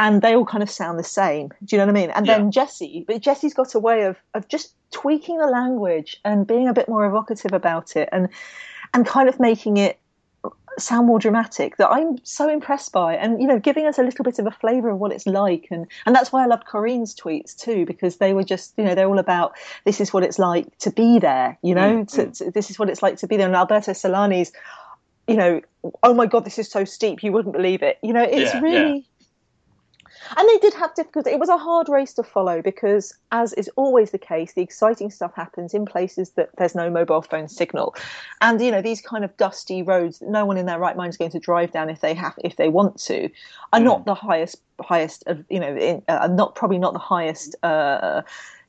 [0.00, 1.52] and they all kind of sound the same.
[1.64, 2.10] Do you know what I mean?
[2.10, 2.38] And yeah.
[2.38, 6.66] then Jessi, but Jessi's got a way of of just tweaking the language and being
[6.66, 8.28] a bit more evocative about it and
[8.92, 10.00] and kind of making it
[10.78, 14.24] sound more dramatic that I'm so impressed by and you know giving us a little
[14.24, 17.14] bit of a flavor of what it's like and and that's why I loved Corinne's
[17.14, 19.52] tweets too because they were just you know they're all about
[19.84, 22.78] this is what it's like to be there you know mm, to, to, this is
[22.78, 24.52] what it's like to be there and Alberto Solani's
[25.28, 25.60] you know
[26.02, 28.60] oh my god this is so steep you wouldn't believe it you know it's yeah,
[28.60, 29.13] really yeah
[30.36, 31.30] and they did have difficulty.
[31.30, 35.10] It was a hard race to follow because, as is always the case, the exciting
[35.10, 37.94] stuff happens in places that there's no mobile phone signal,
[38.40, 41.10] and you know these kind of dusty roads that no one in their right mind
[41.10, 43.28] is going to drive down if they have if they want to,
[43.72, 43.84] are mm.
[43.84, 48.22] not the highest highest of you know in, uh, not probably not the highest uh,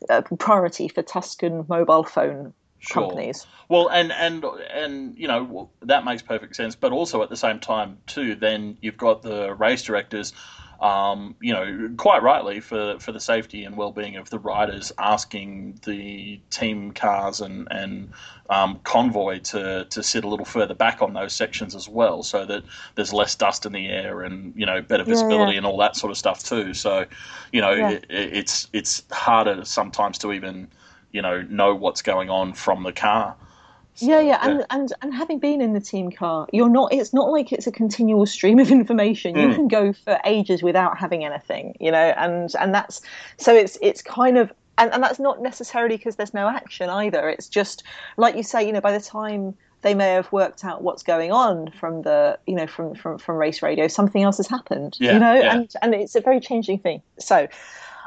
[0.10, 3.02] uh, priority for Tuscan mobile phone Sure.
[3.10, 3.48] companies.
[3.68, 6.76] Well, and and and you know that makes perfect sense.
[6.76, 10.34] But also at the same time, too, then you've got the race directors
[10.82, 15.80] um, you know, quite rightly for, for the safety and well-being of the riders, asking
[15.86, 18.12] the team cars and and
[18.50, 22.46] um, convoy to to sit a little further back on those sections as well, so
[22.46, 22.64] that
[22.96, 25.58] there's less dust in the air and you know better visibility yeah, yeah.
[25.58, 26.74] and all that sort of stuff too.
[26.74, 27.06] So,
[27.52, 27.90] you know, yeah.
[27.92, 30.68] it, it's it's harder sometimes to even
[31.12, 33.36] you know know what's going on from the car.
[33.96, 34.66] So, yeah, yeah, and, yeah.
[34.70, 36.94] and and having been in the team car, you're not.
[36.94, 39.36] It's not like it's a continual stream of information.
[39.38, 39.56] You mm.
[39.56, 43.02] can go for ages without having anything, you know, and and that's
[43.38, 47.30] so it's it's kind of and, and that's not necessarily because there's no action either.
[47.30, 47.84] It's just
[48.18, 51.32] like you say, you know, by the time they may have worked out what's going
[51.32, 55.14] on from the you know from from, from race radio, something else has happened, yeah,
[55.14, 55.56] you know, yeah.
[55.56, 57.02] and and it's a very changing thing.
[57.18, 57.48] So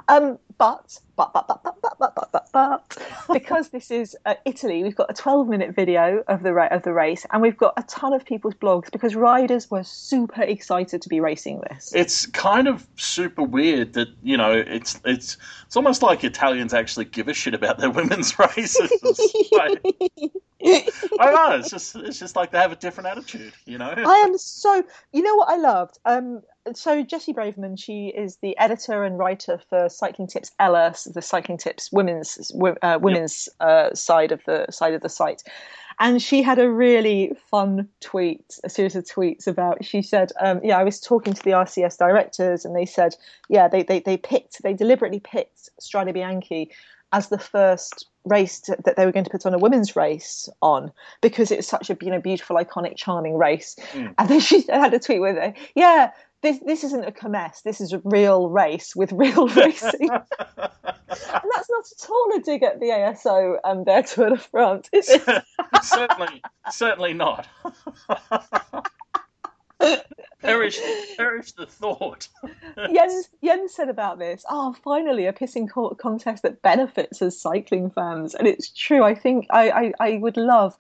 [0.09, 2.99] um, but, but, but, but, but, but, but, but, but,
[3.33, 6.93] because this is uh, Italy, we've got a 12 minute video of the, of the
[6.93, 11.09] race and we've got a ton of people's blogs because riders were super excited to
[11.09, 11.93] be racing this.
[11.93, 17.07] It's kind of super weird that, you know, it's, it's, it's almost like Italians actually
[17.07, 18.93] give a shit about their women's races.
[19.51, 19.83] like,
[21.21, 23.93] I know, it's just, it's just like they have a different attitude, you know?
[23.93, 25.99] I am so, you know what I loved?
[26.05, 26.43] Um,
[26.75, 31.59] so Jessi Braverman, she is the editor and writer for Cycling Tips Ella, the Cycling
[31.59, 33.69] Tips women's uh, women's yep.
[33.69, 35.43] uh, side of the side of the site,
[35.99, 39.85] and she had a really fun tweet, a series of tweets about.
[39.85, 43.15] She said, um, "Yeah, I was talking to the RCS directors, and they said,
[43.49, 46.69] yeah, they they they picked, they deliberately picked Strade Bianche
[47.13, 50.49] as the first race to, that they were going to put on a women's race
[50.61, 50.93] on
[51.23, 54.15] because it's such a you know beautiful, iconic, charming race." Mm.
[54.19, 56.11] And then she had a tweet with it, yeah
[56.43, 57.63] this this isn't a kermesse.
[57.63, 60.21] This is a real race with real racing, and
[61.09, 64.89] that's not at all a dig at the ASO um, and their Tour de France.
[64.93, 65.23] Is it?
[65.83, 67.49] certainly, certainly not.
[70.41, 70.81] perish,
[71.17, 72.29] perish the thought.
[72.93, 74.45] Jens, Jens said about this.
[74.49, 79.03] Oh, finally, a pissing contest that benefits us cycling fans, and it's true.
[79.03, 80.77] I think I, I, I would love.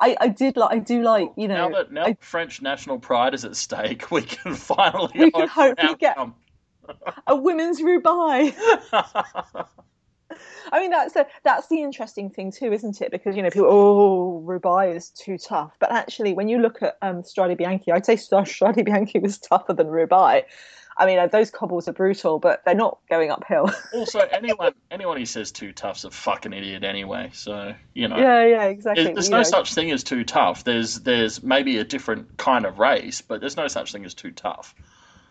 [0.00, 2.98] I, I did like I do like you know now that now I, French national
[2.98, 6.18] pride is at stake, we can finally we can hopefully get
[7.26, 8.56] a women's Roubaix.
[10.72, 13.10] I mean that's the that's the interesting thing too, isn't it?
[13.10, 16.96] Because you know people oh Roubaix is too tough, but actually when you look at
[17.02, 20.46] um, Strade Bianche, I'd say Strade Bianche was tougher than Roubaix.
[20.98, 23.70] I mean, uh, those cobbles are brutal, but they're not going uphill.
[23.94, 27.30] also, anyone anyone who says too tough's a fucking idiot anyway.
[27.34, 28.16] So you know.
[28.16, 29.04] Yeah, yeah, exactly.
[29.04, 29.42] There's, there's no know.
[29.42, 30.64] such thing as too tough.
[30.64, 34.30] There's there's maybe a different kind of race, but there's no such thing as too
[34.30, 34.74] tough.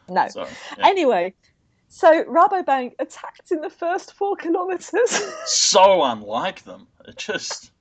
[0.08, 0.28] No.
[0.28, 0.42] So,
[0.78, 0.88] yeah.
[0.88, 1.34] Anyway,
[1.88, 5.22] so Rabobank attacked in the first four kilometres.
[5.46, 6.88] so unlike them.
[7.08, 7.72] It just.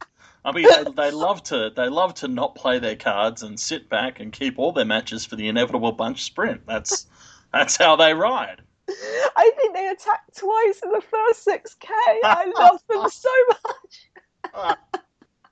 [0.46, 3.88] I mean, they, they, love to they love to not play their cards and sit
[3.88, 6.66] back and keep all their matches for the inevitable bunch sprint.
[6.66, 7.06] That's
[7.54, 8.60] that's how they ride.
[8.88, 11.88] I think they attacked twice in the first 6K.
[12.24, 13.30] I love them so
[14.54, 14.84] much.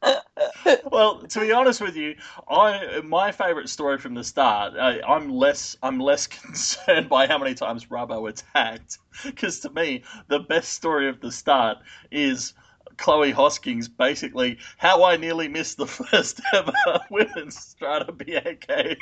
[0.90, 2.16] well, to be honest with you,
[2.48, 4.74] I my favourite story from the start.
[4.76, 10.02] I, am less I'm less concerned by how many times Rubbo attacked, because to me
[10.28, 11.78] the best story of the start
[12.10, 12.52] is
[12.96, 16.72] Chloe Hosking's basically how I nearly missed the first ever
[17.10, 18.96] women's Strade Bianche.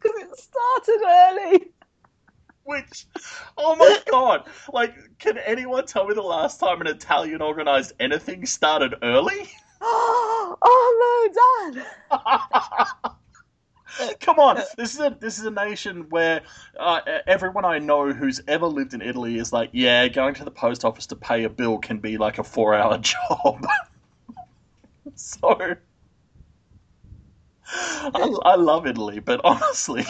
[0.00, 1.72] Because it started early.
[2.66, 3.06] Which,
[3.56, 4.48] oh my god!
[4.72, 9.48] Like, can anyone tell me the last time an Italian organised anything started early?
[9.80, 13.12] oh no, Dad!
[14.20, 16.42] Come on, this is a this is a nation where
[16.78, 20.50] uh, everyone I know who's ever lived in Italy is like, yeah, going to the
[20.50, 22.98] post office to pay a bill can be like a four hour
[23.30, 23.64] job.
[25.14, 25.76] so
[27.68, 30.04] I, I love Italy, but honestly,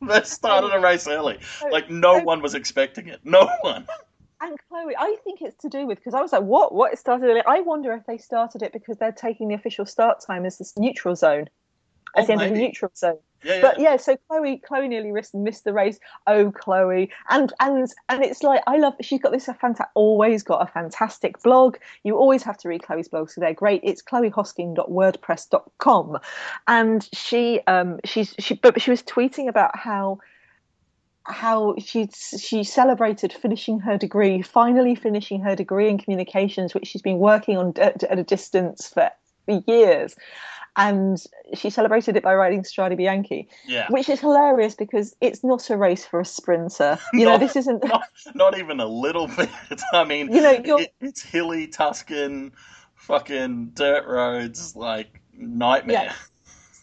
[0.06, 1.38] they started a race early.
[1.70, 3.20] Like no one was expecting it.
[3.24, 3.86] No one.
[4.42, 6.74] And Chloe, I think it's to do with because I was like, "What?
[6.74, 6.94] What?
[6.94, 10.24] It started early." I wonder if they started it because they're taking the official start
[10.26, 11.50] time as this neutral zone,
[12.16, 13.18] as Oh, the end of the neutral zone.
[13.42, 13.60] Yeah.
[13.60, 15.98] But yeah, so Chloe, Chloe nearly missed, missed the race.
[16.26, 18.94] Oh, Chloe, and and and it's like I love.
[19.00, 21.78] She's got this fantastic, always got a fantastic blog.
[22.04, 23.80] You always have to read Chloe's blogs, so they're great.
[23.82, 26.18] It's chloehosking.wordpress.com,
[26.68, 30.18] and she um she's she but she was tweeting about how
[31.24, 37.02] how she she celebrated finishing her degree, finally finishing her degree in communications, which she's
[37.02, 39.10] been working on at, a distance for
[39.66, 40.14] years.
[40.76, 41.22] And
[41.54, 43.86] she celebrated it by riding Strade Bianche, yeah.
[43.90, 46.98] which is hilarious because it's not a race for a sprinter.
[47.12, 47.84] You know, this isn't.
[47.84, 48.04] not,
[48.34, 49.50] not even a little bit.
[49.92, 52.52] I mean, You know, it, it's hilly Tuscan,
[52.94, 56.04] fucking dirt roads, like nightmare.
[56.04, 56.14] Yeah.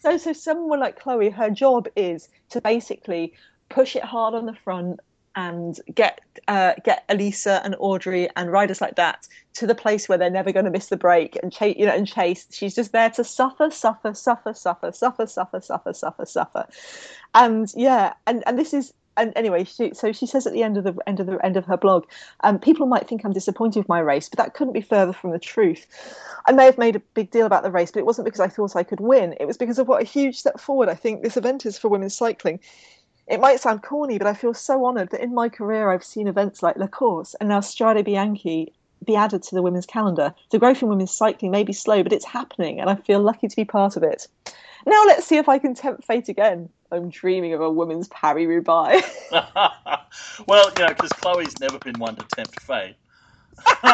[0.02, 3.32] So, so someone like Chloe, her job is to basically
[3.68, 5.00] push it hard on the front
[5.36, 10.18] and get uh, get Elisa and Audrey and riders like that to the place where
[10.18, 12.46] they're never going to miss the break and chase, you know, and chase.
[12.50, 16.66] She's just there to suffer, suffer, suffer, suffer, suffer, suffer, suffer, suffer, suffer,
[17.34, 18.92] and yeah, and and this is.
[19.16, 21.56] And anyway, she, so she says at the end of the end of the end
[21.56, 22.04] of her blog,
[22.44, 25.32] um, people might think I'm disappointed with my race, but that couldn't be further from
[25.32, 25.88] the truth.
[26.46, 28.46] I may have made a big deal about the race, but it wasn't because I
[28.46, 29.34] thought I could win.
[29.40, 31.88] It was because of what a huge step forward I think this event is for
[31.88, 32.60] women's cycling.
[33.28, 36.28] It might sound corny, but I feel so honoured that in my career I've seen
[36.28, 38.72] events like La Course and now Strade Bianche
[39.04, 40.34] be added to the women's calendar.
[40.50, 43.48] The growth in women's cycling may be slow, but it's happening, and I feel lucky
[43.48, 44.26] to be part of it.
[44.86, 46.68] Now let's see if I can tempt fate again.
[46.90, 49.06] I'm dreaming of a women's Paris Roubaix.
[49.30, 52.96] well, you know, because Chloe's never been one to tempt fate.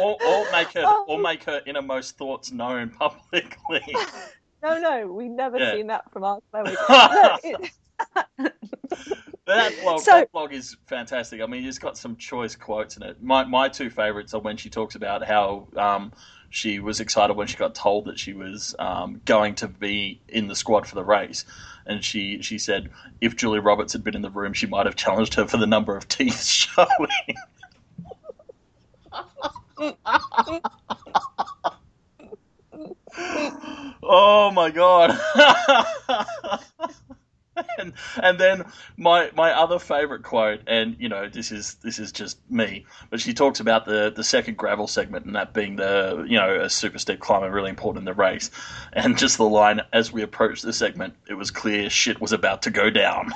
[0.00, 1.18] or, or make her or oh.
[1.18, 3.82] make her innermost thoughts known publicly.
[4.62, 5.72] no, no, we've never Yeah.
[5.74, 6.76] seen that from our Chloe.
[6.88, 7.72] No, it-
[9.46, 11.40] That blog, So- that blog is fantastic.
[11.40, 13.22] I mean, it's got some choice quotes in it.
[13.22, 16.12] My my two favorites are when she talks about how um,
[16.50, 20.48] she was excited when she got told that she was um, going to be in
[20.48, 21.44] the squad for the race,
[21.86, 22.90] and she she said
[23.20, 25.66] if Julia Roberts had been in the room, she might have challenged her for the
[25.66, 26.88] number of teeth showing.
[34.08, 35.18] oh my god.
[37.78, 37.92] and,
[38.22, 38.64] and then
[38.96, 43.20] my my other favorite quote, and you know this is this is just me, but
[43.20, 46.70] she talks about the the second gravel segment and that being the you know a
[46.70, 48.50] super steep climb and really important in the race,
[48.92, 52.62] and just the line as we approached the segment, it was clear shit was about
[52.62, 53.32] to go down.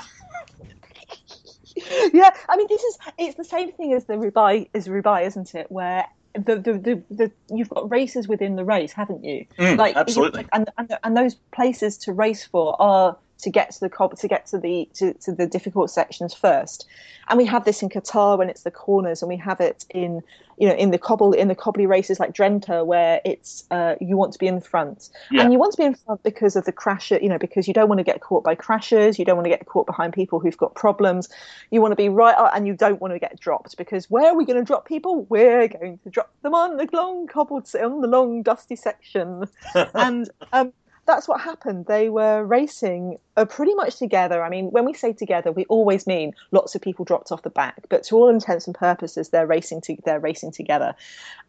[2.13, 5.55] yeah, I mean, this is it's the same thing as the Roubaix, as Roubaix, isn't
[5.55, 5.71] it?
[5.71, 9.45] Where the, the, the, the you've got races within the race, haven't you?
[9.57, 10.45] Mm, like absolutely.
[10.53, 14.27] and, and and those places to race for are to get to the cob to
[14.27, 16.87] get to the to, to the difficult sections first.
[17.27, 20.21] And we have this in qatar when it's the corners and we have it in
[20.57, 24.17] you know in the cobble in the cobbly races like drenthe where it's uh, you
[24.17, 25.43] want to be in the front Yeah.
[25.43, 27.73] and you want to be in front because of the crasher you know because you
[27.73, 30.39] don't want to get caught by crashes you don't want to get caught behind people
[30.39, 31.29] who've got problems.
[31.71, 34.27] You want to be right up and you don't want to get dropped because where
[34.31, 35.25] are we going to drop people?
[35.29, 39.45] We're going to drop them on the long cobbled on the long dusty section.
[39.93, 40.73] And um,
[41.05, 41.87] that's what happened.
[41.87, 44.43] They were racing uh, pretty much together.
[44.43, 47.49] I mean, when we say together, we always mean lots of people dropped off the
[47.49, 49.81] back, but to all intents and purposes, they're racing.
[49.81, 50.95] To, they're racing together,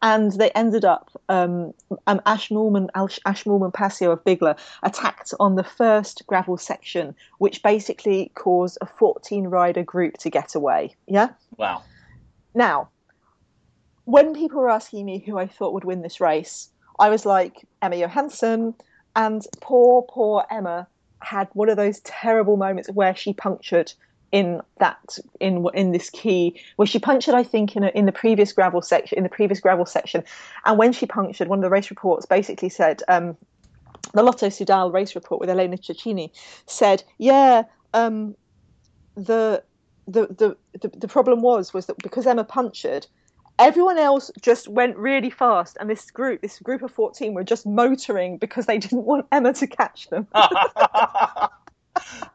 [0.01, 1.11] and they ended up.
[1.29, 1.75] Um,
[2.07, 7.15] um, Ash Moolman, Ash, Ash Moolman Pasio of Bigla attacked on the first gravel section,
[7.39, 10.95] which basically caused a 14 rider group to get away.
[11.07, 11.29] Yeah.
[11.57, 11.83] Wow.
[12.55, 12.89] Now,
[14.05, 17.67] when people were asking me who I thought would win this race, I was like
[17.81, 18.75] Emma Johansson,
[19.15, 20.87] and poor, poor Emma
[21.21, 23.93] had one of those terrible moments where she punctured
[24.33, 28.13] in that in in this key where she punctured I think in a, in the
[28.13, 30.25] previous gravel section in the previous gravel section.
[30.65, 33.37] And when she punctured one of the race reports basically said um,
[34.15, 36.31] the Lotto Soudal race report with Elena Cecchini
[36.67, 38.35] said yeah um,
[39.15, 39.63] the,
[40.09, 43.07] the the the the problem was was that because Emma punctured
[43.63, 47.67] everyone else just went really fast and this group this group of 14 were just
[47.67, 50.27] motoring because they didn't want Emma to catch them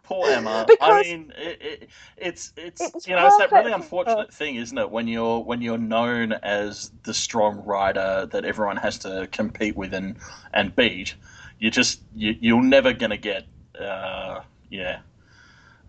[0.04, 0.66] Poor Emma.
[0.80, 4.78] I mean, it, it, it's it's It you know it's that really unfortunate thing, isn't
[4.78, 4.90] it?
[4.90, 9.94] When you're when you're known as the strong rider that everyone has to compete with
[9.94, 10.16] and
[10.54, 11.16] and beat,
[11.60, 13.46] you just you, you're never gonna get.
[13.78, 15.00] Uh, yeah.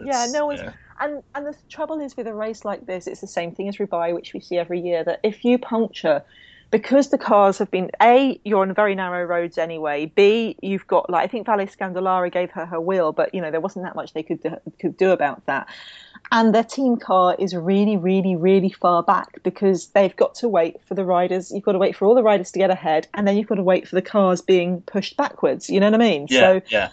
[0.04, 0.72] Yeah, no one's- yeah.
[1.00, 3.78] And and the trouble is with a race like this, it's the same thing as
[3.78, 5.04] Roubaix, which we see every year.
[5.04, 6.22] That if you puncture,
[6.70, 10.06] because the cars have been a you're on very narrow roads anyway.
[10.14, 13.50] B you've got like I think Vale Scandolara gave her her wheel, but you know
[13.50, 15.68] there wasn't that much they could do, could do about that.
[16.30, 20.76] And their team car is really, really, really far back because they've got to wait
[20.84, 21.50] for the riders.
[21.50, 23.54] You've got to wait for all the riders to get ahead, and then you've got
[23.54, 25.70] to wait for the cars being pushed backwards.
[25.70, 26.26] You know what I mean?
[26.28, 26.90] Yeah, so yeah.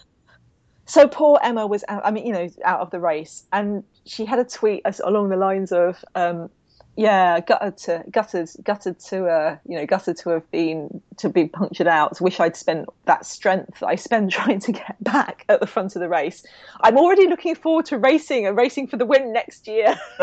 [0.86, 4.26] so poor Emma was out, I mean, you know, out of the race, and she
[4.26, 6.50] had a tweet along the lines of, um,
[6.96, 11.48] "Yeah, gutted to gutted gutted to uh, you know gutted to have been to be
[11.48, 12.22] punctured out.
[12.22, 16.02] Wish I'd spent that strength I spend trying to get back at the front of
[16.02, 16.46] the race.
[16.82, 20.00] I'm already looking forward to racing and racing for the win next year."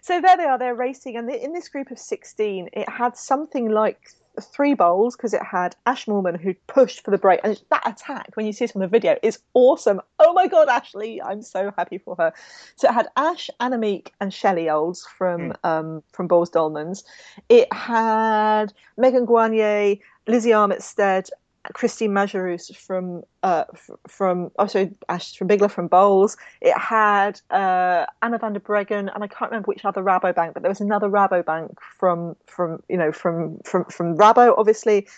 [0.00, 3.70] so there they are, they're racing, and in this group of 16, it had something
[3.70, 4.00] like
[4.40, 8.30] three Boels because it had Ash Moolman who pushed for the break, and that attack
[8.34, 10.00] when you see it on the video is awesome.
[10.18, 12.32] Oh my god, Ashley, I'm so happy for her.
[12.76, 15.56] So it had Ash, Annemiek, and Shelley Olds from Mm.
[15.64, 17.04] um, from Boels Dolmans.
[17.48, 21.28] It had Megan Guarnier, Lizzie Armitstead.
[21.72, 23.64] Christine Majerus from uh,
[24.06, 26.36] from oh sorry Ash from Bigla from Boels.
[26.60, 30.62] It had uh, Anna van der Breggen and I can't remember which other Rabobank, but
[30.62, 35.08] there was another Rabobank from from you know from from from Rabo obviously.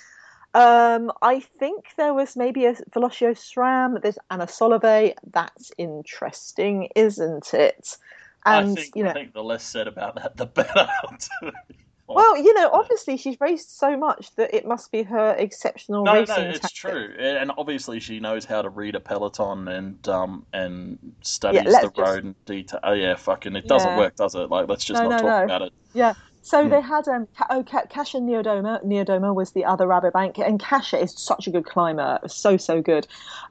[0.55, 4.01] Um, I think there was maybe a Velocio SRAM.
[4.01, 5.15] There's Anna Solovey.
[5.33, 7.99] That's interesting, isn't it?
[8.47, 10.89] And I think you know, I think the less said about that, the better.
[12.15, 16.25] Well, you know, obviously she's raced so much that it must be her exceptional no,
[16.25, 16.73] no, racing it's tactic.
[16.73, 21.79] true, and obviously she knows how to read a peloton and um and studies let's
[21.79, 22.81] the road in detail.
[22.83, 23.95] Oh yeah, fucking, it doesn't Yeah.
[23.95, 24.51] work, does it?
[24.51, 25.49] Like, let's just No, not no, talk no.
[25.49, 25.73] about it.
[25.95, 26.15] Yeah.
[26.43, 26.69] So Hmm.
[26.69, 28.85] they had um, oh, Ka- Kasia Niewiadoma.
[28.85, 33.07] Niewiadoma was the other Rabobank, and Kasia is such a good climber, so so good.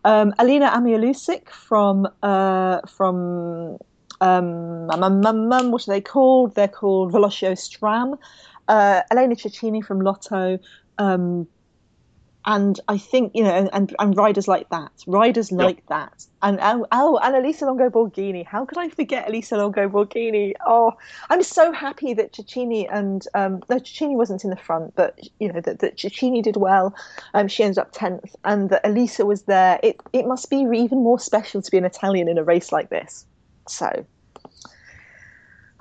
[0.05, 3.77] Um, Alina Amialiusik from uh, from
[4.21, 6.55] um, what are they called?
[6.55, 8.17] They're called Velocio SRAM.
[8.67, 10.59] Uh, Elena Cecchini from Lotto.
[10.97, 11.47] Um,
[12.45, 16.59] and I think you know, and, and, and riders like that, riders like that, and
[16.61, 18.45] oh, oh, and Elisa Longo Borghini.
[18.45, 20.53] How could I forget Elisa Longo Borghini?
[20.65, 20.93] Oh,
[21.29, 25.51] I'm so happy that Cecchini and um, no, Cecchini wasn't in the front, but you
[25.51, 26.95] know that, that Cecchini did well.
[27.33, 29.79] Um, she ended up tenth, and that Elisa was there.
[29.81, 32.89] It it must be even more special to be an Italian in a race like
[32.89, 33.25] this.
[33.67, 34.05] So,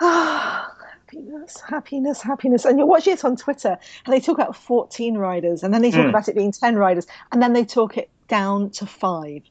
[0.01, 0.71] ah,
[1.07, 2.65] happiness, happiness, happiness.
[2.65, 5.91] And you're watching it on Twitter, and they talk about 14 riders, and then they
[5.91, 6.09] talk Mm.
[6.09, 9.43] about it being 10 riders, and then they talk it down to five.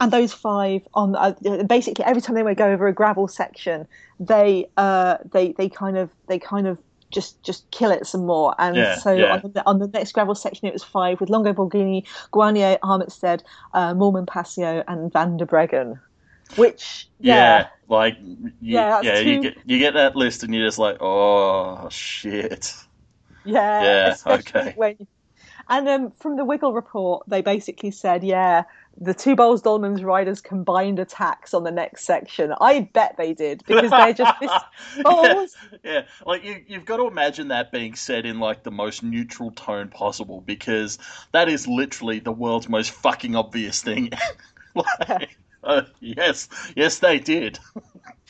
[0.00, 1.34] And those five on uh,
[1.68, 3.86] basically every time they go over a gravel section,
[4.18, 6.78] they uh, they they kind of they kind of
[7.12, 8.54] just just kill it some more.
[8.58, 9.40] And Yeah, so yeah.
[9.44, 13.42] on, the, on the next gravel section, it was five with Longo Borghini, Guarnier, Armitstead,
[13.72, 16.00] uh, Moolman Pasio, and Van der Breggen.
[16.56, 20.54] Which Yeah, yeah, like you, Yeah, yeah, that's you get you get that list and
[20.54, 22.72] you're just like, oh shit.
[23.44, 24.74] Yeah, Yeah, okay.
[24.76, 24.96] when
[25.68, 28.64] and um, from the Wiggle report, they basically said, yeah,
[29.00, 32.52] the two Boels Dolmans riders combined attacks on the next section.
[32.60, 34.52] I bet they did because they're just this
[35.22, 35.46] yeah,
[35.82, 39.50] yeah, like you, you've got to imagine that being said in like the most neutral
[39.50, 40.98] tone possible because
[41.32, 44.10] that is literally the world's most fucking obvious thing.
[44.74, 47.58] like, uh, yes, yes, they did.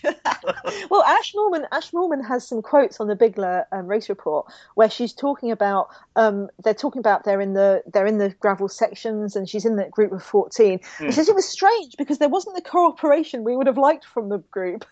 [0.90, 4.90] Well, Ash Moolman, Ash Moolman has some quotes on the Bigla um, race report where
[4.90, 9.34] she's talking about um, they're talking about they're in the they're in the gravel sections
[9.34, 10.80] and she's in the group of fourteen.
[10.98, 11.06] Hmm.
[11.06, 14.28] She says it was strange because there wasn't the cooperation we would have liked from
[14.28, 14.84] the group.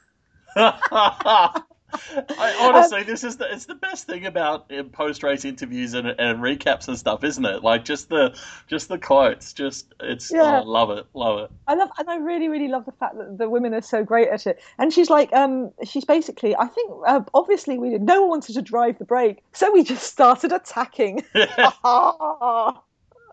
[1.92, 6.40] I, honestly, this is the it's the best thing about post race interviews and, and
[6.40, 7.62] recaps and stuff, isn't it?
[7.62, 10.60] Like just the just the quotes, just it's Yeah.
[10.60, 11.50] oh, love it, love it.
[11.66, 14.28] I love, and I really, really love the fact that the women are so great
[14.28, 14.62] at it.
[14.78, 17.98] And she's like, um, she's basically, I think, uh, obviously, we.
[17.98, 21.22] No one wanted to drive the brake, so we just started attacking.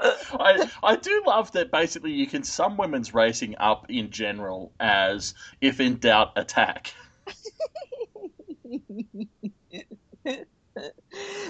[0.01, 5.33] I, I do love that basically you can sum women's racing up in general as
[5.61, 6.93] if in doubt attack.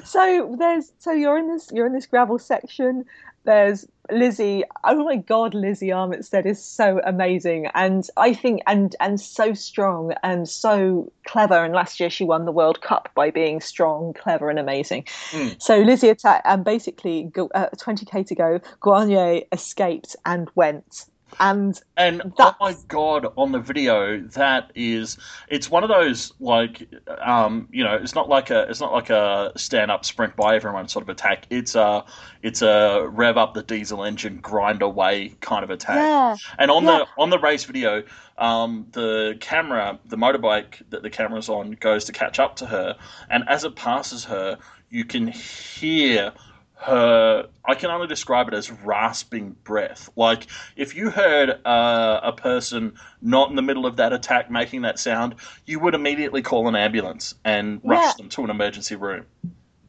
[0.04, 3.06] So there's, so you're in this, you're in this gravel section.
[3.46, 4.64] There's Lizzie.
[4.84, 10.14] Oh my God, Lizzie Armitstead is so amazing, and I think, and and so strong
[10.24, 11.64] and so clever.
[11.64, 15.04] And last year she won the World Cup by being strong, clever, and amazing.
[15.32, 15.62] Mm.
[15.62, 18.60] So Lizzie attacked, and basically, uh, 20k to go.
[18.82, 21.06] Guarnier escaped and went
[21.40, 25.18] and And oh my god, on the video, that is
[25.50, 26.88] it's one of those like
[27.22, 30.56] um, you know, it's not like a it's not like a stand up sprint by
[30.56, 31.46] everyone sort of attack.
[31.50, 32.06] It's a
[32.42, 35.98] it's a rev up the diesel engine, grind away kind of attack.
[35.98, 37.00] yeah, And on Yeah.
[37.00, 38.04] the on the race video,
[38.38, 42.98] um, the camera, the motorbike that the camera's on, goes to catch up to her,
[43.30, 44.58] and as it passes her,
[44.90, 46.34] you can hear
[46.82, 47.48] her.
[47.66, 50.10] I can only describe it as rasping breath.
[50.16, 54.82] Like if you heard uh, a person not in the middle of that attack making
[54.84, 58.14] that sound, you would immediately call an ambulance and rush Yeah.
[58.18, 59.26] them to an emergency room.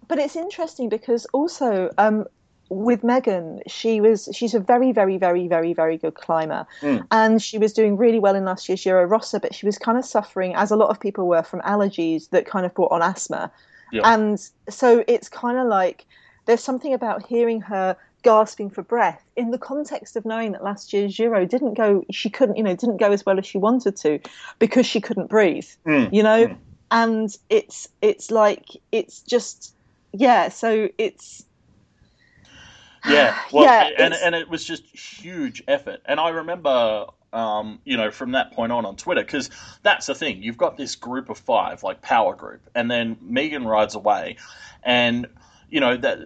[0.08, 2.26] but it's interesting because also um,
[2.68, 7.06] with Megan, she was she's a very very very very very good climber, Mm.
[7.12, 9.96] and she was doing really well in last year's Giro Rosa, but she was kind
[9.98, 13.02] of suffering, as a lot of people were, from allergies that kind of brought on
[13.02, 13.50] asthma,
[14.04, 16.06] and so it's kind of like
[16.50, 20.92] there's something about hearing her gasping for breath in the context of knowing that last
[20.92, 23.94] year's Giro didn't go she couldn't you know didn't go as well as she wanted
[23.98, 24.18] to
[24.58, 26.12] because she couldn't breathe Mm.
[26.12, 26.56] you know Mm.
[26.90, 29.74] and it's it's like it's just
[30.12, 31.44] yeah so it's
[33.08, 36.00] Yeah, well, Yeah, and and it was just huge effort.
[36.04, 39.50] And I remember, um, you know, from that point on on Twitter, because
[39.84, 40.42] that's the thing.
[40.42, 44.36] You've got this group of five, like power group, and then Megan rides away,
[44.82, 45.26] and
[45.70, 46.18] you know that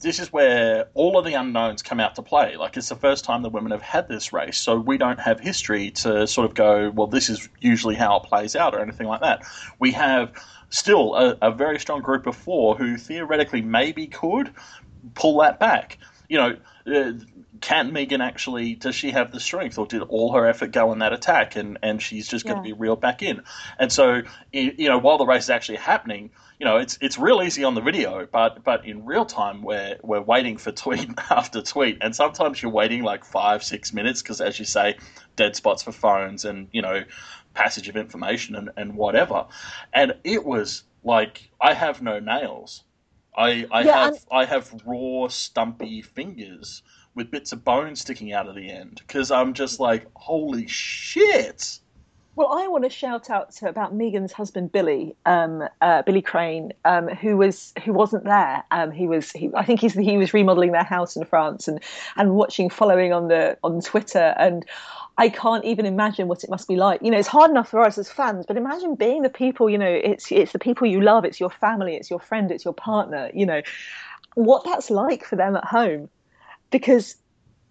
[0.00, 2.56] this is where all of the unknowns come out to play.
[2.56, 5.40] Like it's the first time the women have had this race, so we don't have
[5.40, 9.08] history to sort of go, well, this is usually how it plays out, or anything
[9.08, 9.42] like that.
[9.78, 10.32] We have
[10.70, 14.52] still a, a very strong group of four who theoretically maybe could
[15.14, 15.98] pull that back.
[16.28, 17.12] You know, uh,
[17.62, 18.74] can Megan actually?
[18.74, 21.78] Does she have the strength, or did all her effort go in that attack, and
[21.82, 22.62] and she's just going to Yeah.
[22.62, 23.42] be reeled back in?
[23.78, 27.42] And so, you know, while the race is actually happening, you know, it's it's real
[27.42, 31.62] easy on the video, but but in real time, we're we're waiting for tweet after
[31.62, 34.96] tweet, and sometimes you're waiting like five six minutes because, as you say,
[35.36, 37.04] dead spots for phones, and you know,
[37.54, 39.46] passage of information and and whatever,
[39.92, 42.84] and it was like I have no nails.
[43.36, 46.82] I, I Yeah, have I have raw stumpy fingers
[47.14, 51.78] with bits of bone sticking out of the end because I'm just like holy shit.
[52.36, 56.72] well i want to shout out to about megan's husband billy um, uh, billy crane
[56.84, 60.32] um, who was who wasn't there um, he was he, i think he's he was
[60.32, 61.80] remodeling their house in france and
[62.16, 64.64] and watching following on the on twitter and
[65.18, 67.02] I can't even imagine what it must be like.
[67.02, 69.68] You know, it's hard enough for us as fans, but imagine being the people.
[69.68, 72.64] You know, it's it's the people you love, it's your family, it's your friend, it's
[72.64, 73.30] your partner.
[73.34, 73.62] You know,
[74.34, 76.08] what that's like for them at home,
[76.72, 77.14] because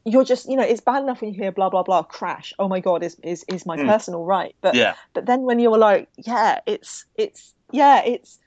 [0.06, 2.54] you're just you know it's bad enough when you hear blah blah blah crash.
[2.58, 3.88] Oh my god, is is is my Mm.
[3.88, 4.56] personal right?
[4.62, 8.40] But Yeah, but then when you're like, yeah, it's it's yeah, it's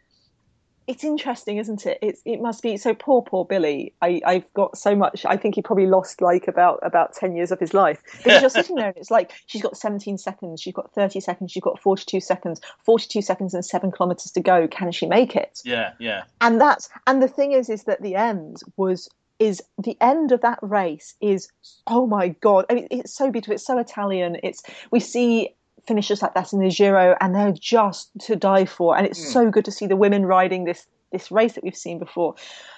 [0.86, 1.98] it's interesting, isn't it?
[2.02, 3.94] It's it must be so poor, poor Billy.
[4.02, 5.24] I I've got so much.
[5.24, 8.50] I think he probably lost like about about ten years of his life because you're
[8.50, 11.80] sitting there and it's like she's got 17 seconds, she's got 30 seconds, she's got
[11.80, 14.68] 42 seconds, 42 seconds and seven kilometers to go.
[14.68, 15.60] Can she make it?
[15.64, 16.24] yeah, yeah.
[16.42, 19.08] and that's and the thing is is that the end was
[19.38, 21.48] is the end of that race is
[21.86, 22.66] oh my god.
[22.70, 23.54] I mean, it's so beautiful.
[23.54, 24.36] It's so italian.
[24.42, 25.54] It's we see
[25.86, 28.96] finishers like that in the giro and they're just to die for.
[28.96, 29.32] And it's Mm.
[29.32, 32.34] so good to see the women riding this this race that we've seen before.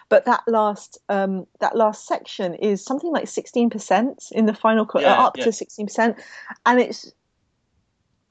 [0.09, 5.03] But that last um that last section is something like 16% in the final cut
[5.03, 5.45] Yeah, up yeah.
[5.45, 6.17] to 16%
[6.67, 7.13] and it's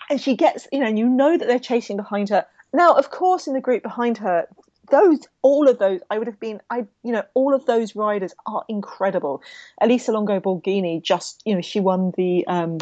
[0.10, 2.46] and she gets you know you know that they're chasing behind her.
[2.74, 4.48] Now of course in the group behind her
[4.90, 8.34] those all of those i would have been i you know all of those riders
[8.46, 9.42] are incredible
[9.82, 12.78] elisa longo borghini just you know she won the um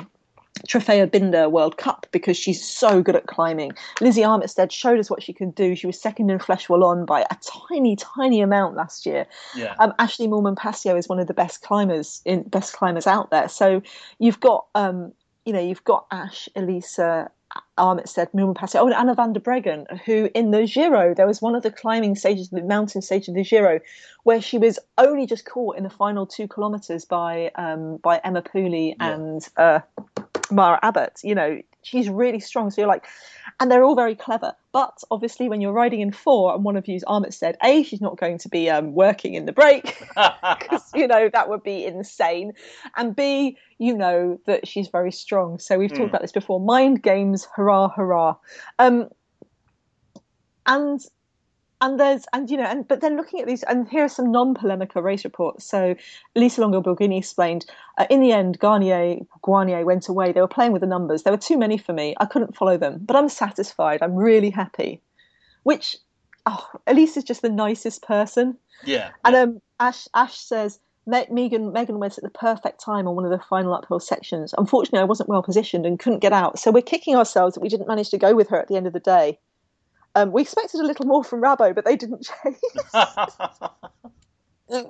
[0.68, 3.74] Trofeo Binda World Cup because she's so good at climbing.
[4.01, 5.76] Lizzie Armitstead showed us what she can do.
[5.76, 7.38] She was second in Flèche Wallonne by a
[7.68, 9.26] tiny, tiny amount last year.
[9.56, 9.76] Yeah.
[9.80, 13.49] Um, Ashley Moolman Pasio is one of the best climbers in best climbers out there.
[13.49, 13.82] So
[14.20, 15.12] you've got um,
[15.45, 17.30] you know you've got Ash, Elisa,
[17.78, 21.41] Armitstead, Moolman Pasio, oh, and Anna van der Breggen, who in the Giro there was
[21.41, 23.80] one of the climbing stages, the mountain stage of the Giro,
[24.24, 28.41] where she was only just caught in the final two kilometres by um, by Emma
[28.41, 29.14] Pooley Yeah.
[29.14, 29.80] and uh,
[30.51, 31.20] Mara Abbott.
[31.24, 32.69] You know she's really strong.
[32.71, 33.05] So you're like,
[33.59, 34.53] and they're all very clever.
[34.71, 38.17] But obviously, when you're riding in four and one of you's Armitstead, a she's not
[38.17, 39.97] going to be um, working in the break
[40.59, 42.53] because you know that would be insane,
[42.97, 45.59] and b you know that she's very strong.
[45.59, 45.97] So we've Mm.
[45.97, 46.59] talked about this before.
[46.59, 48.36] Mind games, hurrah, hurrah.
[48.79, 49.09] Um,
[50.65, 50.99] and
[51.84, 54.31] and there's and you know and but then looking at these and here are some
[54.31, 55.93] non-polemical race reports so
[56.34, 57.65] lisa longo borghini explained
[57.97, 61.34] uh, in the end garnier guarnier went away they were playing with the numbers there
[61.34, 65.01] were too many for me i couldn't follow them but i'm satisfied i'm really happy
[65.63, 65.97] which
[66.45, 69.11] oh elise is just the nicest person yeah.
[69.25, 73.31] and um, Ash Ash says Megan Megan went at the perfect time on one of
[73.31, 74.53] the final uphill sections.
[74.57, 76.59] Unfortunately, I wasn't well positioned and couldn't get out.
[76.59, 78.88] So we're kicking ourselves that we didn't manage to go with her at the end
[78.88, 79.38] of the day.
[80.16, 82.59] Um, we expected a little more from Rabo, but they didn't chase.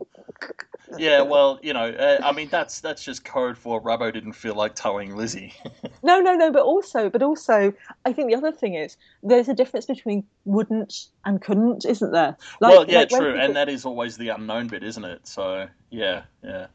[0.97, 4.55] yeah, well, you know, uh, I mean, that's that's just code for Rabo didn't feel
[4.55, 5.53] like towing Lizzie.
[6.03, 7.73] no, no, no, but also, but also,
[8.05, 12.35] I think the other thing is there's a difference between wouldn't and couldn't, isn't there?
[12.59, 13.41] Like, well, yeah, like true, people...
[13.41, 15.27] and that is always the unknown bit, isn't it?
[15.27, 16.67] So, yeah, yeah.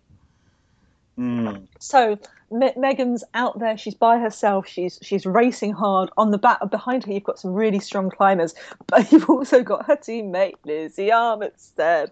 [1.19, 1.67] Mm.
[1.81, 2.19] So
[2.51, 3.77] Me- Megan's out there.
[3.77, 4.67] She's by herself.
[4.67, 6.11] She's she's racing hard.
[6.17, 8.55] On the back behind her, you've got some really strong climbers,
[8.87, 12.11] but you've also got her teammate Lizzie Armitstead,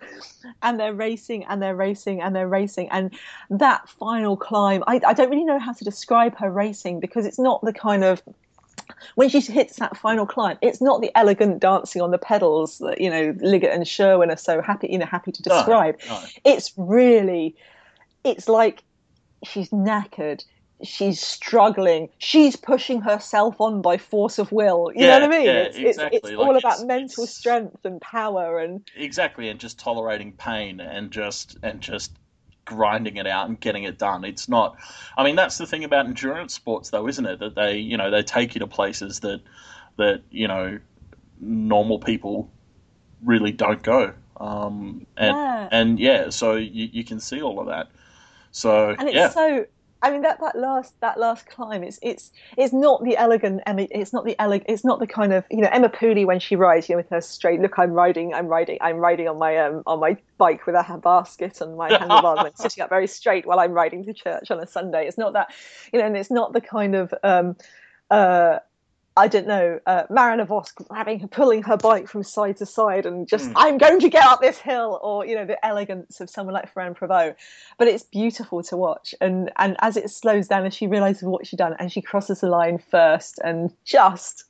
[0.62, 2.88] and they're racing and they're racing and they're racing.
[2.90, 3.12] And
[3.50, 7.38] that final climb, I, I don't really know how to describe her racing because it's
[7.38, 8.22] not the kind of
[9.14, 13.00] when she hits that final climb, it's not the elegant dancing on the pedals that
[13.00, 15.96] you know Liggett and Sherwen are so happy, you know, happy to describe.
[16.08, 16.24] No, no.
[16.44, 17.56] It's really,
[18.24, 18.82] it's like
[19.44, 20.44] she's knackered.
[20.82, 22.10] She's struggling.
[22.18, 24.92] She's pushing herself on by force of will.
[24.94, 25.46] You yeah, know what i mean?
[25.46, 26.16] yeah, it's, exactly.
[26.18, 27.32] it's, it's like all about mental it's...
[27.32, 32.12] strength and power and exactly and just tolerating pain and just and just
[32.66, 34.24] grinding it out and getting it done.
[34.24, 34.76] It's not
[35.16, 37.38] i mean that's the thing about endurance sports though isn't it?
[37.38, 39.40] That they you know they take you to places that
[39.96, 40.78] that you know
[41.40, 42.50] normal people
[43.24, 44.12] really don't go.
[44.38, 45.68] Um and yeah.
[45.72, 47.88] and yeah so you, you can see all of that
[48.56, 49.28] so and it's yeah.
[49.28, 49.66] so.
[50.02, 53.88] I mean that, that last that last climb it's it's it's not the elegant Emma
[53.90, 56.54] it's not the elegant it's not the kind of you know Emma Pooley when she
[56.54, 59.56] rides you know with her straight look I'm riding I'm riding I'm riding on my
[59.56, 63.46] um on my bike with a basket and my handlebars and sitting up very straight
[63.46, 65.48] while I'm riding to church on a Sunday it's not that
[65.92, 67.56] you know and it's not the kind of um
[68.10, 68.58] uh
[69.18, 73.06] I don't know, uh, Marianne Vos grabbing her, pulling her bike from side to side
[73.06, 73.52] and just, mm.
[73.56, 76.70] I'm going to get up this hill, or, you know, the elegance of someone like
[76.72, 77.34] Ferrand Prévot.
[77.78, 79.14] But it's beautiful to watch.
[79.22, 82.40] And, and as it slows down and she realizes what she's done and she crosses
[82.40, 84.44] the line first and just,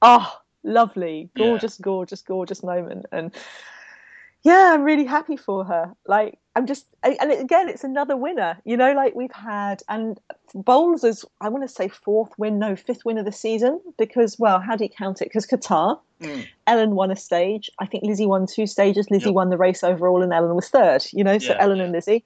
[0.00, 1.84] oh, lovely, gorgeous, yeah.
[1.84, 3.04] gorgeous, gorgeous moment.
[3.12, 3.34] And
[4.46, 5.92] yeah, I'm really happy for her.
[6.06, 8.56] Like, I'm just, and again, it's another winner.
[8.64, 10.20] You know, like we've had, and
[10.54, 14.38] Boels is, I want to say fourth win, no, fifth win of the season because,
[14.38, 15.24] well, how do you count it?
[15.24, 16.46] Because Qatar, mm.
[16.68, 17.68] Ellen won a stage.
[17.80, 19.10] I think Lizzie won two stages.
[19.10, 19.34] Lizzie yep.
[19.34, 21.04] won the race overall, and Ellen was third.
[21.12, 21.84] You know, so yeah, Ellen yeah.
[21.84, 22.24] and Lizzie.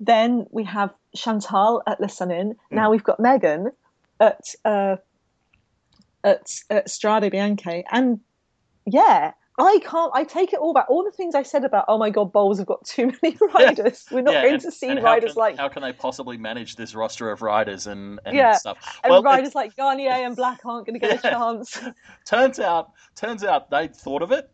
[0.00, 2.50] Then we have Chantal at Le Samyn.
[2.50, 2.56] Mm.
[2.72, 3.72] Now we've got Megan
[4.20, 4.96] at uh,
[6.24, 8.20] at, at Strade Bianche, and
[8.84, 10.12] yeah, I can't.
[10.14, 10.88] I take it all back.
[10.88, 14.06] All the things I said about, oh my god, Boels have got too many riders.
[14.10, 15.56] We're not yeah, going and, to see riders can, like.
[15.56, 19.00] How can they possibly manage this roster of riders and, and yeah, stuff?
[19.02, 21.30] And well, riders like Garnier and Blaak aren't going to get yeah.
[21.30, 21.80] a chance.
[22.24, 24.48] turns out, turns out they thought of it,